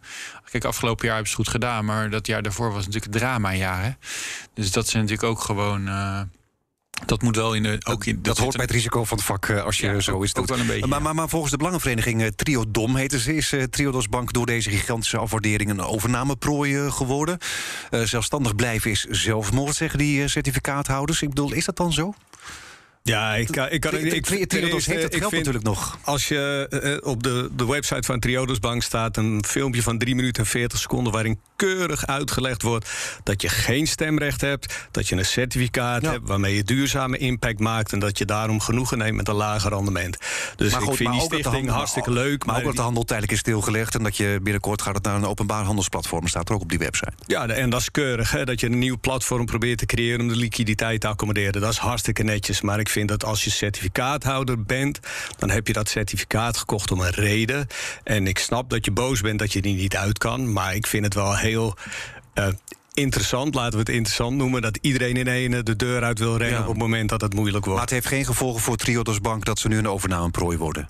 Kijk, 0.51 0.63
afgelopen 0.63 1.05
jaar 1.05 1.15
hebben 1.15 1.31
ze 1.31 1.37
het 1.37 1.47
goed 1.47 1.61
gedaan, 1.61 1.85
maar 1.85 2.09
dat 2.09 2.27
jaar 2.27 2.41
daarvoor 2.41 2.71
was 2.71 2.85
natuurlijk 2.85 3.13
een 3.13 3.19
drama-jaar. 3.19 3.83
Hè? 3.83 3.91
Dus 4.53 4.71
dat 4.71 4.87
zijn 4.87 5.03
natuurlijk 5.03 5.29
ook 5.29 5.41
gewoon. 5.41 5.87
Uh, 5.87 6.21
dat 7.05 7.21
moet 7.21 7.35
wel 7.35 7.53
in 7.53 7.63
de. 7.63 7.77
Ook 7.83 8.05
in, 8.05 8.15
dat, 8.15 8.23
dat 8.23 8.37
hoort 8.37 8.55
bij 8.55 8.65
het 8.65 8.73
risico 8.73 9.03
van 9.03 9.17
het 9.17 9.25
vak 9.25 9.47
uh, 9.47 9.63
als 9.63 9.79
je 9.79 9.87
ja, 9.87 9.99
zo 9.99 10.21
is. 10.21 10.35
Ook 10.35 10.47
wel 10.47 10.59
een 10.59 10.67
beetje, 10.67 10.87
maar, 10.87 11.01
maar, 11.01 11.15
maar, 11.15 11.29
volgens 11.29 11.51
de 11.51 11.57
Belangenvereniging 11.57 12.21
uh, 12.21 12.27
Trio 12.27 12.63
Dom 12.67 12.95
heette 12.95 13.19
ze, 13.19 13.35
is 13.35 13.51
uh, 13.51 13.63
Triodos 13.63 14.09
Bank 14.09 14.33
door 14.33 14.45
deze 14.45 14.69
gigantische 14.69 15.17
afwaardering 15.17 15.69
een 15.69 15.81
overnameprooi 15.81 16.91
geworden. 16.91 17.37
zelfstandig 17.89 18.55
blijven 18.55 18.91
is 18.91 19.03
zelfmoord, 19.03 19.75
zeggen 19.75 19.99
die 19.99 20.27
certificaathouders. 20.27 21.21
Ik 21.21 21.29
bedoel, 21.29 21.53
is 21.53 21.65
dat 21.65 21.77
dan 21.77 21.93
zo? 21.93 22.13
Ja, 23.07 23.35
ik, 23.35 23.49
ik 23.49 23.81
kan 23.81 23.95
ik, 23.95 24.29
ik, 24.29 24.47
Triodos 24.47 24.85
heeft 24.85 25.03
het 25.03 25.15
geld 25.15 25.31
natuurlijk 25.31 25.63
nog. 25.63 25.97
Als 26.03 26.27
je 26.27 26.99
uh, 27.03 27.09
op 27.09 27.23
de, 27.23 27.49
de 27.51 27.65
website 27.65 28.03
van 28.03 28.19
Triodos 28.19 28.59
Bank 28.59 28.83
staat 28.83 29.17
een 29.17 29.43
filmpje 29.47 29.83
van 29.83 29.97
3 29.97 30.15
minuten 30.15 30.43
en 30.43 30.49
40 30.49 30.79
seconden 30.79 31.13
waarin 31.13 31.39
keurig 31.55 32.07
uitgelegd 32.07 32.61
wordt 32.61 32.89
dat 33.23 33.41
je 33.41 33.49
geen 33.49 33.87
stemrecht 33.87 34.41
hebt, 34.41 34.87
dat 34.91 35.07
je 35.07 35.15
een 35.15 35.25
certificaat 35.25 36.01
ja. 36.01 36.11
hebt 36.11 36.27
waarmee 36.27 36.55
je 36.55 36.63
duurzame 36.63 37.17
impact 37.17 37.59
maakt 37.59 37.93
en 37.93 37.99
dat 37.99 38.17
je 38.17 38.25
daarom 38.25 38.59
genoegen 38.59 38.97
neemt 38.97 39.15
met 39.15 39.27
een 39.27 39.35
lager 39.35 39.71
rendement. 39.71 40.17
Dus 40.55 40.71
maar 40.71 40.81
goed, 40.81 40.89
ik 40.91 40.97
vind 40.97 41.11
die 41.11 41.21
stichting 41.21 41.53
handel, 41.53 41.73
hartstikke 41.73 42.11
leuk. 42.11 42.45
Maar, 42.45 42.55
maar 42.55 42.57
ook 42.57 42.67
dat 42.67 42.75
de 42.75 42.81
handel 42.81 43.03
tijdelijk 43.03 43.33
is 43.33 43.39
stilgelegd 43.39 43.95
en 43.95 44.03
dat 44.03 44.17
je 44.17 44.39
binnenkort 44.41 44.81
gaat 44.81 44.95
het 44.95 45.03
naar 45.03 45.15
een 45.15 45.25
openbaar 45.25 45.63
handelsplatform. 45.63 46.27
staat 46.27 46.49
er 46.49 46.55
ook 46.55 46.61
op 46.61 46.69
die 46.69 46.79
website. 46.79 47.13
Ja, 47.27 47.47
en 47.47 47.69
dat 47.69 47.81
is 47.81 47.91
keurig. 47.91 48.31
Hè, 48.31 48.45
dat 48.45 48.59
je 48.59 48.65
een 48.65 48.79
nieuw 48.79 48.97
platform 49.01 49.45
probeert 49.45 49.77
te 49.77 49.85
creëren 49.85 50.21
om 50.21 50.27
de 50.27 50.35
liquiditeit 50.35 51.01
te 51.01 51.07
accommoderen. 51.07 51.61
Dat 51.61 51.71
is 51.71 51.77
hartstikke 51.77 52.23
netjes. 52.23 52.61
Maar 52.61 52.79
ik 52.79 52.89
vind 52.97 53.09
dat 53.09 53.25
als 53.25 53.43
je 53.43 53.49
certificaathouder 53.49 54.63
bent, 54.63 54.99
dan 55.37 55.49
heb 55.49 55.67
je 55.67 55.73
dat 55.73 55.89
certificaat 55.89 56.57
gekocht 56.57 56.91
om 56.91 56.99
een 56.99 57.09
reden. 57.09 57.67
En 58.03 58.27
ik 58.27 58.39
snap 58.39 58.69
dat 58.69 58.85
je 58.85 58.91
boos 58.91 59.21
bent 59.21 59.39
dat 59.39 59.53
je 59.53 59.61
die 59.61 59.75
niet 59.75 59.95
uit 59.95 60.17
kan. 60.17 60.53
Maar 60.53 60.75
ik 60.75 60.87
vind 60.87 61.03
het 61.03 61.13
wel 61.13 61.37
heel. 61.37 61.75
Uh, 62.35 62.47
interessant, 62.93 63.55
laten 63.55 63.73
we 63.73 63.79
het 63.79 63.89
interessant 63.89 64.37
noemen... 64.37 64.61
dat 64.61 64.77
iedereen 64.81 65.15
in 65.15 65.27
ene 65.27 65.63
de 65.63 65.75
deur 65.75 66.03
uit 66.03 66.19
wil 66.19 66.37
rennen 66.37 66.57
ja. 66.57 66.63
op 66.63 66.69
het 66.69 66.77
moment 66.77 67.09
dat 67.09 67.21
het 67.21 67.33
moeilijk 67.33 67.65
wordt. 67.65 67.79
Maar 67.79 67.89
het 67.89 68.03
heeft 68.03 68.15
geen 68.15 68.25
gevolgen 68.25 68.61
voor 68.61 68.75
Triodos 68.75 69.21
Bank... 69.21 69.45
dat 69.45 69.59
ze 69.59 69.67
nu 69.67 69.77
een 69.77 69.89
overnameprooi 69.89 70.57
worden? 70.57 70.89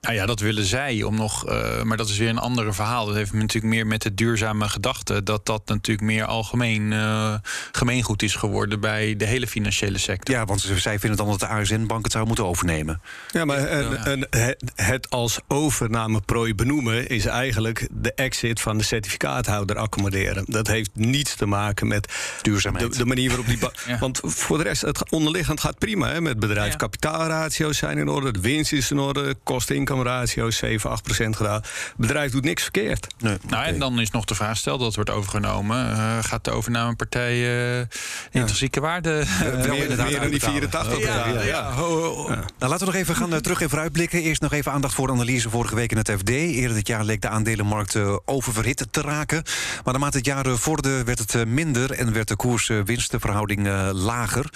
Nou 0.00 0.14
ja, 0.14 0.26
dat 0.26 0.40
willen 0.40 0.64
zij 0.64 1.02
om 1.02 1.14
nog. 1.14 1.48
Uh, 1.48 1.82
maar 1.82 1.96
dat 1.96 2.08
is 2.08 2.18
weer 2.18 2.28
een 2.28 2.38
andere 2.38 2.72
verhaal. 2.72 3.06
Dat 3.06 3.14
heeft 3.14 3.32
natuurlijk 3.32 3.74
meer 3.74 3.86
met 3.86 4.02
de 4.02 4.14
duurzame 4.14 4.68
gedachte. 4.68 5.22
Dat 5.22 5.46
dat 5.46 5.62
natuurlijk 5.66 6.06
meer 6.06 6.24
algemeen 6.24 6.92
uh, 6.92 7.34
gemeengoed 7.72 8.22
is 8.22 8.34
geworden 8.34 8.80
bij 8.80 9.16
de 9.16 9.24
hele 9.24 9.46
financiële 9.46 9.98
sector. 9.98 10.34
Ja, 10.34 10.44
want 10.44 10.60
zij 10.76 10.98
vinden 10.98 11.18
dan 11.18 11.28
dat 11.28 11.40
de 11.40 11.46
ASN-bank 11.46 12.04
het 12.04 12.12
zou 12.12 12.26
moeten 12.26 12.46
overnemen. 12.46 13.00
Ja, 13.30 13.44
maar 13.44 13.58
en, 13.58 14.30
en, 14.30 14.58
het 14.74 15.10
als 15.10 15.40
overnameprooi 15.48 16.54
benoemen 16.54 17.08
is 17.08 17.24
eigenlijk 17.24 17.88
de 17.90 18.14
exit 18.14 18.60
van 18.60 18.78
de 18.78 18.84
certificaathouder 18.84 19.76
accommoderen. 19.76 20.44
Dat 20.46 20.66
heeft 20.66 20.90
niets 20.92 21.34
te 21.34 21.46
maken 21.46 21.86
met 21.86 22.12
duurzaamheid. 22.42 22.92
De, 22.92 22.98
de 22.98 23.06
manier 23.06 23.28
waarop 23.28 23.46
die. 23.46 23.58
ja. 23.86 23.98
Want 23.98 24.20
voor 24.22 24.58
de 24.58 24.64
rest, 24.64 24.82
het 24.82 25.10
onderliggend 25.10 25.60
gaat 25.60 25.78
prima 25.78 26.08
hè, 26.08 26.20
met 26.20 26.38
bedrijf. 26.38 26.70
Ja. 26.70 26.76
Kapitaalratio's 26.76 27.78
zijn 27.78 27.98
in 27.98 28.08
orde, 28.08 28.30
de 28.30 28.40
winst 28.40 28.72
is 28.72 28.90
in 28.90 28.98
orde, 28.98 29.36
kosten 29.42 29.76
inkomenratio 29.88 30.50
7, 30.50 30.90
8 30.90 31.02
procent 31.02 31.36
gedaan. 31.36 31.60
Het 31.60 31.92
bedrijf 31.96 32.32
doet 32.32 32.44
niks 32.44 32.62
verkeerd. 32.62 33.06
Nee, 33.18 33.36
nou, 33.48 33.64
en 33.64 33.78
dan 33.78 34.00
is 34.00 34.10
nog 34.10 34.24
de 34.24 34.34
vraag: 34.34 34.56
stel 34.56 34.76
dat 34.78 34.86
het 34.86 34.94
wordt 34.94 35.10
overgenomen, 35.10 35.90
uh, 35.90 36.18
gaat 36.20 36.44
de 36.44 36.50
overnamepartij 36.50 37.34
uh, 37.78 37.84
intrinsieke 38.30 38.80
waarde. 38.80 39.20
Uh, 39.20 39.40
wel 39.40 39.76
meer, 39.76 39.96
meer 39.96 40.20
dan 40.20 40.30
die 40.30 40.40
84. 40.40 40.98
Ja, 40.98 41.26
ja, 41.26 41.42
ja. 41.42 41.74
Nou, 41.74 42.44
laten 42.58 42.78
we 42.78 42.84
nog 42.84 42.94
even 42.94 43.14
gaan 43.16 43.40
terug 43.40 43.60
en 43.60 43.68
vooruitblikken. 43.68 44.22
Eerst 44.22 44.40
nog 44.40 44.52
even 44.52 44.72
aandacht 44.72 44.94
voor 44.94 45.06
de 45.06 45.12
analyse 45.12 45.50
vorige 45.50 45.74
week 45.74 45.90
in 45.90 45.96
het 45.96 46.10
FD. 46.10 46.28
Eerder 46.28 46.76
dit 46.76 46.86
jaar 46.86 47.04
leek 47.04 47.20
de 47.20 47.28
aandelenmarkt 47.28 47.96
oververhit 48.24 48.86
te 48.90 49.00
raken. 49.00 49.42
Maar 49.84 49.92
naarmate 49.92 50.16
het 50.16 50.26
jaar 50.26 50.46
vorderde, 50.46 51.04
werd 51.04 51.18
het 51.18 51.48
minder 51.48 51.90
en 51.90 52.12
werd 52.12 52.28
de 52.28 52.36
koers-winstverhouding 52.36 53.68
lager. 53.92 54.50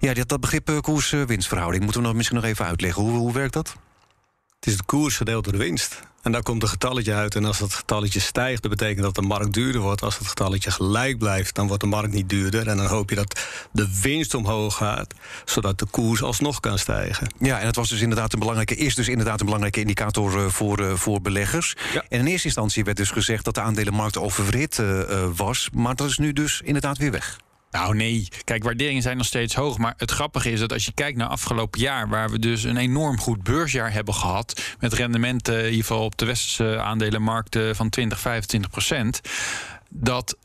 Ja, 0.00 0.14
dat 0.14 0.40
begrip 0.40 0.70
koers-winstverhouding 0.80 1.82
moeten 1.82 2.00
we 2.00 2.06
nog, 2.06 2.16
misschien 2.16 2.36
nog 2.36 2.46
even 2.46 2.64
uitleggen. 2.64 3.02
Hoe, 3.02 3.18
hoe 3.18 3.32
werkt 3.32 3.52
dat? 3.52 3.76
Het 4.58 4.68
is 4.68 4.76
de 4.76 4.84
koers 4.84 5.16
gedeeld 5.16 5.44
door 5.44 5.52
de 5.52 5.58
winst. 5.58 6.00
En 6.22 6.32
daar 6.32 6.42
komt 6.42 6.62
een 6.62 6.68
getalletje 6.68 7.14
uit. 7.14 7.34
En 7.34 7.44
als 7.44 7.58
dat 7.58 7.74
getalletje 7.74 8.20
stijgt, 8.20 8.62
dat 8.62 8.70
betekent 8.70 9.02
dat 9.02 9.14
de 9.14 9.22
markt 9.22 9.52
duurder 9.52 9.80
wordt. 9.80 10.02
Als 10.02 10.18
het 10.18 10.28
getalletje 10.28 10.70
gelijk 10.70 11.18
blijft, 11.18 11.54
dan 11.54 11.66
wordt 11.66 11.82
de 11.82 11.88
markt 11.88 12.12
niet 12.12 12.28
duurder. 12.28 12.68
En 12.68 12.76
dan 12.76 12.86
hoop 12.86 13.10
je 13.10 13.16
dat 13.16 13.40
de 13.72 14.00
winst 14.02 14.34
omhoog 14.34 14.76
gaat, 14.76 15.14
zodat 15.44 15.78
de 15.78 15.86
koers 15.86 16.22
alsnog 16.22 16.60
kan 16.60 16.78
stijgen. 16.78 17.32
Ja, 17.38 17.60
en 17.60 17.66
het 17.66 17.76
was 17.76 17.88
dus 17.88 18.00
inderdaad 18.00 18.32
een 18.32 18.38
belangrijke, 18.38 18.76
is 18.76 18.94
dus 18.94 19.08
inderdaad 19.08 19.38
een 19.40 19.46
belangrijke 19.46 19.80
indicator 19.80 20.38
eh, 20.38 20.50
voor, 20.50 20.80
uh, 20.80 20.92
voor 20.92 21.20
beleggers. 21.20 21.76
Ja. 21.92 22.04
En 22.08 22.18
in 22.18 22.26
eerste 22.26 22.46
instantie 22.46 22.84
werd 22.84 22.96
dus 22.96 23.10
gezegd 23.10 23.44
dat 23.44 23.54
de 23.54 23.60
aandelenmarkt 23.60 24.18
oververhit 24.18 24.78
uh, 24.78 25.00
was. 25.36 25.68
Maar 25.72 25.94
dat 25.94 26.08
is 26.08 26.18
nu 26.18 26.32
dus 26.32 26.60
inderdaad 26.64 26.98
weer 26.98 27.10
weg. 27.10 27.38
Nou 27.70 27.96
nee, 27.96 28.28
kijk, 28.44 28.64
waarderingen 28.64 29.02
zijn 29.02 29.16
nog 29.16 29.26
steeds 29.26 29.54
hoog. 29.54 29.78
Maar 29.78 29.94
het 29.96 30.10
grappige 30.10 30.50
is 30.50 30.60
dat 30.60 30.72
als 30.72 30.84
je 30.84 30.92
kijkt 30.92 31.18
naar 31.18 31.28
afgelopen 31.28 31.80
jaar... 31.80 32.08
waar 32.08 32.30
we 32.30 32.38
dus 32.38 32.62
een 32.64 32.76
enorm 32.76 33.18
goed 33.18 33.42
beursjaar 33.42 33.92
hebben 33.92 34.14
gehad... 34.14 34.62
met 34.80 34.92
rendementen 34.92 35.58
in 35.58 35.64
ieder 35.64 35.80
geval 35.80 36.04
op 36.04 36.18
de 36.18 36.24
westerse 36.24 36.80
aandelenmarkten 36.80 37.76
van 37.76 37.88
20, 37.88 38.20
25 38.20 38.70
procent... 38.70 39.20
dat 39.90 40.36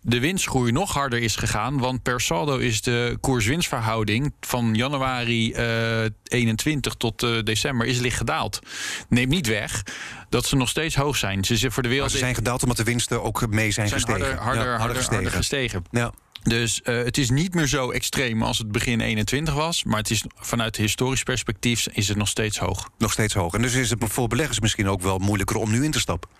de 0.00 0.20
winstgroei 0.20 0.72
nog 0.72 0.92
harder 0.92 1.18
is 1.18 1.36
gegaan. 1.36 1.78
Want 1.78 2.02
per 2.02 2.20
saldo 2.20 2.56
is 2.56 2.82
de 2.82 3.18
koers-winstverhouding 3.20 4.34
van 4.40 4.74
januari 4.74 5.52
uh, 5.52 6.04
eh, 6.04 6.10
21 6.24 6.94
tot 6.94 7.22
uh, 7.22 7.42
december 7.42 7.86
is 7.86 7.98
licht 7.98 8.16
gedaald. 8.16 8.58
Neemt 9.08 9.30
niet 9.30 9.46
weg 9.46 9.82
dat 10.28 10.46
ze 10.46 10.56
nog 10.56 10.68
steeds 10.68 10.94
hoog 10.94 11.16
zijn. 11.16 11.44
Ze, 11.44 11.56
zijn 11.56 11.72
voor 11.72 11.82
de 11.82 11.88
wereld 11.88 12.08
maar 12.08 12.18
ze 12.18 12.24
zijn 12.24 12.34
gedaald 12.34 12.62
omdat 12.62 12.76
de 12.76 12.84
winsten 12.84 13.22
ook 13.22 13.46
mee 13.46 13.70
zijn, 13.70 13.88
zijn 13.88 14.00
gestegen. 14.00 14.22
Harder, 14.22 14.42
harder, 14.42 14.64
ja, 14.64 14.78
harder, 14.78 14.96
gestegen. 14.96 15.22
harder 15.22 15.38
gestegen. 15.38 15.84
Ja. 15.90 16.12
Dus 16.42 16.80
uh, 16.84 17.04
het 17.04 17.18
is 17.18 17.30
niet 17.30 17.54
meer 17.54 17.66
zo 17.66 17.90
extreem 17.90 18.42
als 18.42 18.58
het 18.58 18.72
begin 18.72 19.00
21 19.00 19.54
was. 19.54 19.84
Maar 19.84 19.98
het 19.98 20.10
is 20.10 20.24
vanuit 20.34 20.76
historisch 20.76 21.22
perspectief 21.22 21.86
is 21.92 22.08
het 22.08 22.16
nog 22.16 22.28
steeds 22.28 22.58
hoog. 22.58 22.88
Nog 22.98 23.12
steeds 23.12 23.34
hoog. 23.34 23.54
En 23.54 23.62
dus 23.62 23.74
is 23.74 23.90
het 23.90 24.04
voor 24.08 24.28
beleggers 24.28 24.60
misschien 24.60 24.88
ook 24.88 25.02
wel 25.02 25.18
moeilijker 25.18 25.56
om 25.56 25.70
nu 25.70 25.84
in 25.84 25.90
te 25.90 26.00
stappen. 26.00 26.30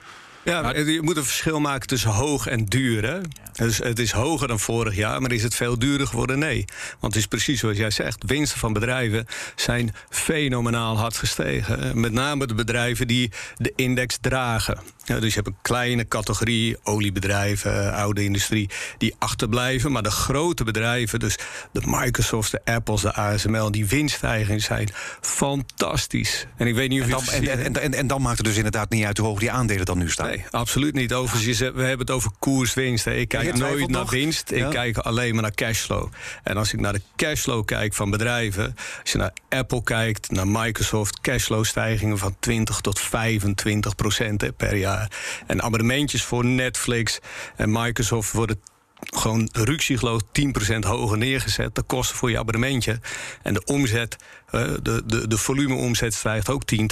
Ja, 0.44 0.76
je 0.76 1.02
moet 1.02 1.16
een 1.16 1.24
verschil 1.24 1.60
maken 1.60 1.86
tussen 1.86 2.10
hoog 2.10 2.46
en 2.46 2.64
duur. 2.64 3.04
Hè? 3.04 3.20
Dus 3.52 3.78
het 3.78 3.98
is 3.98 4.10
hoger 4.10 4.48
dan 4.48 4.60
vorig 4.60 4.96
jaar, 4.96 5.20
maar 5.20 5.32
is 5.32 5.42
het 5.42 5.54
veel 5.54 5.78
duurder 5.78 6.06
geworden? 6.06 6.38
Nee. 6.38 6.64
Want 7.00 7.14
het 7.14 7.22
is 7.22 7.28
precies 7.28 7.60
zoals 7.60 7.76
jij 7.76 7.90
zegt. 7.90 8.24
Winsten 8.26 8.58
van 8.58 8.72
bedrijven 8.72 9.26
zijn 9.56 9.94
fenomenaal 10.10 10.98
hard 10.98 11.16
gestegen. 11.16 12.00
Met 12.00 12.12
name 12.12 12.46
de 12.46 12.54
bedrijven 12.54 13.06
die 13.06 13.30
de 13.56 13.72
index 13.76 14.18
dragen. 14.20 14.78
Ja, 15.08 15.20
dus 15.20 15.34
je 15.34 15.40
hebt 15.40 15.46
een 15.46 15.62
kleine 15.62 16.08
categorie, 16.08 16.76
oliebedrijven, 16.82 17.92
oude 17.92 18.24
industrie, 18.24 18.70
die 18.98 19.14
achterblijven. 19.18 19.92
Maar 19.92 20.02
de 20.02 20.10
grote 20.10 20.64
bedrijven, 20.64 21.18
dus 21.18 21.38
de 21.72 21.80
Microsoft, 21.84 22.50
de 22.50 22.60
Apples, 22.64 23.00
de 23.00 23.14
ASML, 23.14 23.70
die 23.70 23.86
winststijgingen 23.86 24.60
zijn 24.60 24.88
fantastisch. 25.20 26.46
En 26.56 26.66
ik 26.66 26.74
weet 26.74 26.88
niet 26.88 27.00
of 27.02 27.06
en 27.06 27.10
dan, 27.10 27.42
je 27.42 27.50
en, 27.50 27.80
en, 27.80 27.94
en, 27.94 28.06
dan 28.06 28.22
maakt 28.22 28.36
het 28.36 28.46
dus 28.46 28.56
inderdaad 28.56 28.90
niet 28.90 29.04
uit 29.04 29.18
hoe 29.18 29.26
hoog 29.26 29.38
die 29.38 29.50
aandelen 29.50 29.86
dan 29.86 29.98
nu 29.98 30.10
staan. 30.10 30.26
Nee, 30.26 30.44
absoluut 30.50 30.94
niet. 30.94 31.12
Overigens, 31.12 31.58
we 31.58 31.64
hebben 31.64 31.98
het 31.98 32.10
over 32.10 32.30
koerswinst. 32.38 33.06
Ik 33.06 33.28
kijk 33.28 33.56
nooit 33.56 33.88
naar 33.88 34.06
winst, 34.06 34.50
ik 34.50 34.70
kijk 34.70 34.96
alleen 34.98 35.32
maar 35.32 35.42
naar 35.42 35.54
cashflow. 35.54 36.08
En 36.42 36.56
als 36.56 36.72
ik 36.72 36.80
naar 36.80 36.92
de 36.92 37.02
cashflow 37.16 37.64
kijk 37.64 37.94
van 37.94 38.10
bedrijven, 38.10 38.76
als 39.02 39.12
je 39.12 39.18
naar 39.18 39.32
Apple 39.48 39.82
kijkt, 39.82 40.30
naar 40.30 40.48
Microsoft, 40.48 41.20
cashflow-stijgingen 41.20 42.18
van 42.18 42.36
20 42.38 42.80
tot 42.80 43.00
25 43.00 43.94
procent 43.94 44.56
per 44.56 44.76
jaar. 44.76 44.97
En 45.46 45.62
abonnementjes 45.62 46.22
voor 46.22 46.44
Netflix 46.44 47.18
en 47.56 47.72
Microsoft 47.72 48.32
worden 48.32 48.60
gewoon 49.00 49.48
ruksigloos 49.52 50.22
10% 50.22 50.78
hoger 50.78 51.18
neergezet. 51.18 51.74
De 51.74 51.82
kosten 51.82 52.16
voor 52.16 52.30
je 52.30 52.38
abonnementje. 52.38 53.00
En 53.42 53.54
de 53.54 53.64
omzet, 53.64 54.16
eh, 54.50 54.62
de, 54.82 55.02
de, 55.06 55.28
de 55.28 55.38
volumeomzet 55.38 56.14
stijgt 56.14 56.48
ook 56.48 56.64
10, 56.64 56.90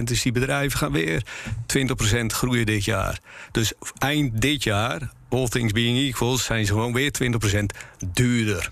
12%. 0.00 0.02
Dus 0.04 0.22
die 0.22 0.32
bedrijven 0.32 0.78
gaan 0.78 0.92
weer 0.92 1.22
20% 1.66 2.26
groeien 2.26 2.66
dit 2.66 2.84
jaar. 2.84 3.20
Dus 3.52 3.72
eind 3.98 4.40
dit 4.40 4.62
jaar, 4.62 5.10
all 5.28 5.48
things 5.48 5.72
being 5.72 5.98
equal, 5.98 6.38
zijn 6.38 6.66
ze 6.66 6.72
gewoon 6.72 6.92
weer 6.92 7.12
20% 7.22 7.64
duurder. 8.12 8.70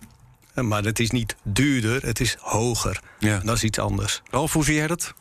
Maar 0.55 0.83
het 0.83 0.99
is 0.99 1.11
niet 1.11 1.37
duurder, 1.43 2.03
het 2.03 2.21
is 2.21 2.37
hoger. 2.41 3.01
Ja. 3.19 3.39
Dat 3.39 3.57
is 3.57 3.65
iets 3.65 3.79
anders. 3.79 4.23
Ralf, 4.31 4.53
hoe 4.53 4.65
zie 4.65 4.75
jij 4.75 4.87
dat? 4.87 5.15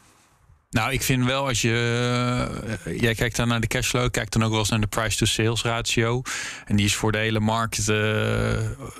Nou, 0.75 0.91
ik 0.91 1.01
vind 1.01 1.25
wel 1.25 1.47
als 1.47 1.61
je. 1.61 1.69
Uh, 2.85 2.99
jij 2.99 3.15
kijkt 3.15 3.35
dan 3.35 3.47
naar 3.47 3.59
de 3.59 3.67
cashflow, 3.67 4.11
kijkt 4.11 4.33
dan 4.33 4.43
ook 4.43 4.49
wel 4.49 4.59
eens 4.59 4.69
naar 4.69 4.79
de 4.79 4.87
price-to-sales 4.87 5.63
ratio. 5.63 6.21
En 6.65 6.75
die 6.75 6.85
is 6.85 6.95
voor 6.95 7.11
de 7.11 7.17
hele 7.17 7.39
markt. 7.39 7.89
Uh, 7.89 8.57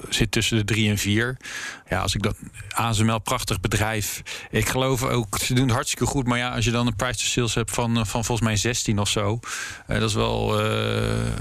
zit 0.10 0.32
tussen 0.32 0.58
de 0.58 0.64
3 0.64 0.90
en 0.90 0.98
4. 0.98 1.38
Ja, 1.90 2.00
als 2.00 2.16
ik 2.16 2.22
dat. 2.22 2.38
ASML, 2.70 3.20
prachtig 3.20 3.60
bedrijf. 3.60 4.22
Ik 4.52 4.70
geloof 4.70 5.04
ook, 5.04 5.38
ze 5.38 5.54
doen 5.54 5.66
het 5.66 5.74
hartstikke 5.74 6.06
goed. 6.06 6.28
Maar 6.28 6.38
ja, 6.38 6.50
als 6.50 6.66
je 6.66 6.72
dan 6.72 6.88
een 6.88 6.96
price-to-sales 6.96 7.54
hebt 7.54 7.72
van, 7.72 7.94
van 7.94 8.26
volgens 8.26 8.48
mij 8.48 8.56
16 8.56 9.00
of 9.00 9.10
zo. 9.10 9.40
Uh, 9.88 10.00
dat 10.00 10.10
is 10.10 10.16
wel 10.16 10.48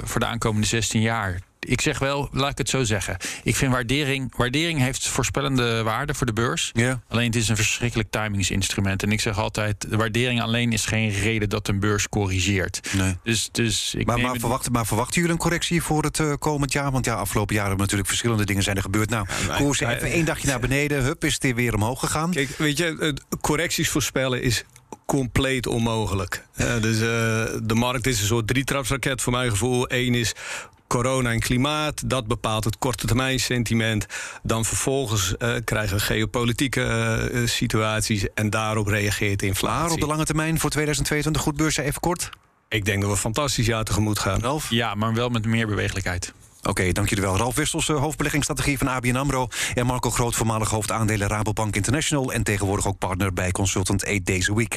voor 0.05 0.20
de 0.20 0.27
aankomende 0.27 0.66
16 0.66 1.01
jaar 1.01 1.40
ik 1.64 1.81
zeg 1.81 1.98
wel, 1.98 2.29
laat 2.33 2.50
ik 2.50 2.59
het 2.59 2.68
zo 2.68 2.85
zeggen. 2.85 3.16
Ik 3.42 3.57
vind 3.57 3.72
waardering, 3.72 4.37
waardering 4.37 4.79
heeft 4.79 5.09
voorspellende 5.09 5.83
waarde 5.83 6.14
voor 6.14 6.27
de 6.27 6.33
beurs. 6.33 6.70
Ja. 6.72 7.00
Alleen 7.09 7.27
het 7.27 7.37
is 7.37 7.48
een 7.48 7.57
verschrikkelijk 7.57 8.11
timingsinstrument. 8.11 9.03
En 9.03 9.12
ik 9.12 9.20
zeg 9.20 9.38
altijd, 9.38 9.90
de 9.90 9.96
waardering 9.96 10.42
alleen 10.42 10.72
is 10.72 10.87
geen 10.87 11.11
reden 11.11 11.48
dat 11.48 11.68
een 11.68 11.81
beurs 11.81 12.09
corrigeert. 12.09 12.81
Nee. 12.92 13.16
Dus, 13.22 13.48
dus 13.53 13.94
ik 13.94 14.07
maar, 14.07 14.20
maar, 14.20 14.37
verwachten, 14.38 14.72
maar 14.72 14.87
verwachten 14.87 15.14
jullie 15.14 15.31
een 15.31 15.42
correctie 15.42 15.83
voor 15.83 16.03
het 16.03 16.18
uh, 16.18 16.33
komend 16.38 16.72
jaar? 16.72 16.90
Want 16.90 17.05
ja, 17.05 17.14
afgelopen 17.14 17.55
jaren 17.55 17.68
hebben 17.68 17.85
natuurlijk 17.85 18.11
verschillende 18.11 18.44
dingen 18.44 18.62
zijn 18.62 18.77
er 18.77 18.83
gebeurd. 18.83 19.11
Nou, 19.11 19.27
ja, 19.46 19.57
koers 19.57 19.81
even 19.81 20.11
één 20.11 20.24
dagje 20.24 20.46
naar 20.46 20.61
beneden, 20.61 21.03
hup, 21.03 21.24
is 21.24 21.37
het 21.40 21.55
weer 21.55 21.74
omhoog 21.74 22.00
gegaan. 22.00 22.31
Kijk, 22.31 22.48
weet 22.59 22.79
je, 22.79 23.16
correcties 23.40 23.88
voorspellen 23.88 24.42
is 24.42 24.64
compleet 25.07 25.66
onmogelijk. 25.66 26.44
Uh, 26.57 26.81
dus 26.81 26.94
uh, 26.94 27.00
de 27.62 27.74
markt 27.74 28.07
is 28.07 28.20
een 28.20 28.27
soort 28.27 28.46
drietrapsraket 28.46 29.22
voor 29.22 29.33
mijn 29.33 29.50
gevoel. 29.50 29.85
Eén 29.88 30.14
is 30.14 30.33
corona 30.94 31.30
en 31.30 31.40
klimaat. 31.40 32.11
Dat 32.11 32.26
bepaalt 32.26 32.64
het 32.64 32.78
korte 32.78 33.07
termijn 33.07 33.40
sentiment. 33.40 34.07
Dan 34.42 34.64
vervolgens 34.64 35.35
uh, 35.38 35.54
krijgen 35.64 35.96
we 35.96 36.02
geopolitieke 36.02 37.30
uh, 37.33 37.46
situaties 37.46 38.26
en 38.35 38.50
daarop 38.50 38.87
reageert 38.87 39.40
de 39.40 39.46
inflatie. 39.46 39.83
Maar 39.83 39.92
op 39.92 40.00
de 40.00 40.07
lange 40.07 40.24
termijn 40.24 40.61
voor 40.61 40.70
2022 40.70 41.42
goed 41.42 41.57
beurs, 41.57 41.76
even 41.76 42.00
kort? 42.00 42.30
Ik 42.68 42.85
denk 42.85 42.98
dat 42.98 43.07
we 43.07 43.14
een 43.14 43.20
fantastisch 43.20 43.66
jaar 43.66 43.85
tegemoet 43.85 44.18
gaan. 44.18 44.40
Ralf? 44.40 44.70
Ja, 44.70 44.94
maar 44.94 45.14
wel 45.14 45.28
met 45.28 45.46
meer 45.46 45.66
bewegelijkheid. 45.66 46.33
Oké, 46.59 46.70
okay, 46.70 46.92
dank 46.92 47.09
jullie 47.09 47.24
wel. 47.24 47.37
Ralf 47.37 47.54
Wissels, 47.54 47.87
hoofdbeleggingsstrategie 47.87 48.78
van 48.78 48.88
ABN 48.88 49.16
AMRO... 49.16 49.48
en 49.74 49.87
Marco 49.87 50.11
Groot, 50.11 50.35
voormalig 50.35 50.70
hoofdaandelen 50.70 51.28
Rabobank 51.28 51.76
International... 51.76 52.33
en 52.33 52.42
tegenwoordig 52.42 52.87
ook 52.87 52.98
partner 52.98 53.33
bij 53.33 53.50
Consultant 53.50 54.07
8 54.07 54.26
Days 54.26 54.50
a 54.50 54.54
Week. 54.54 54.76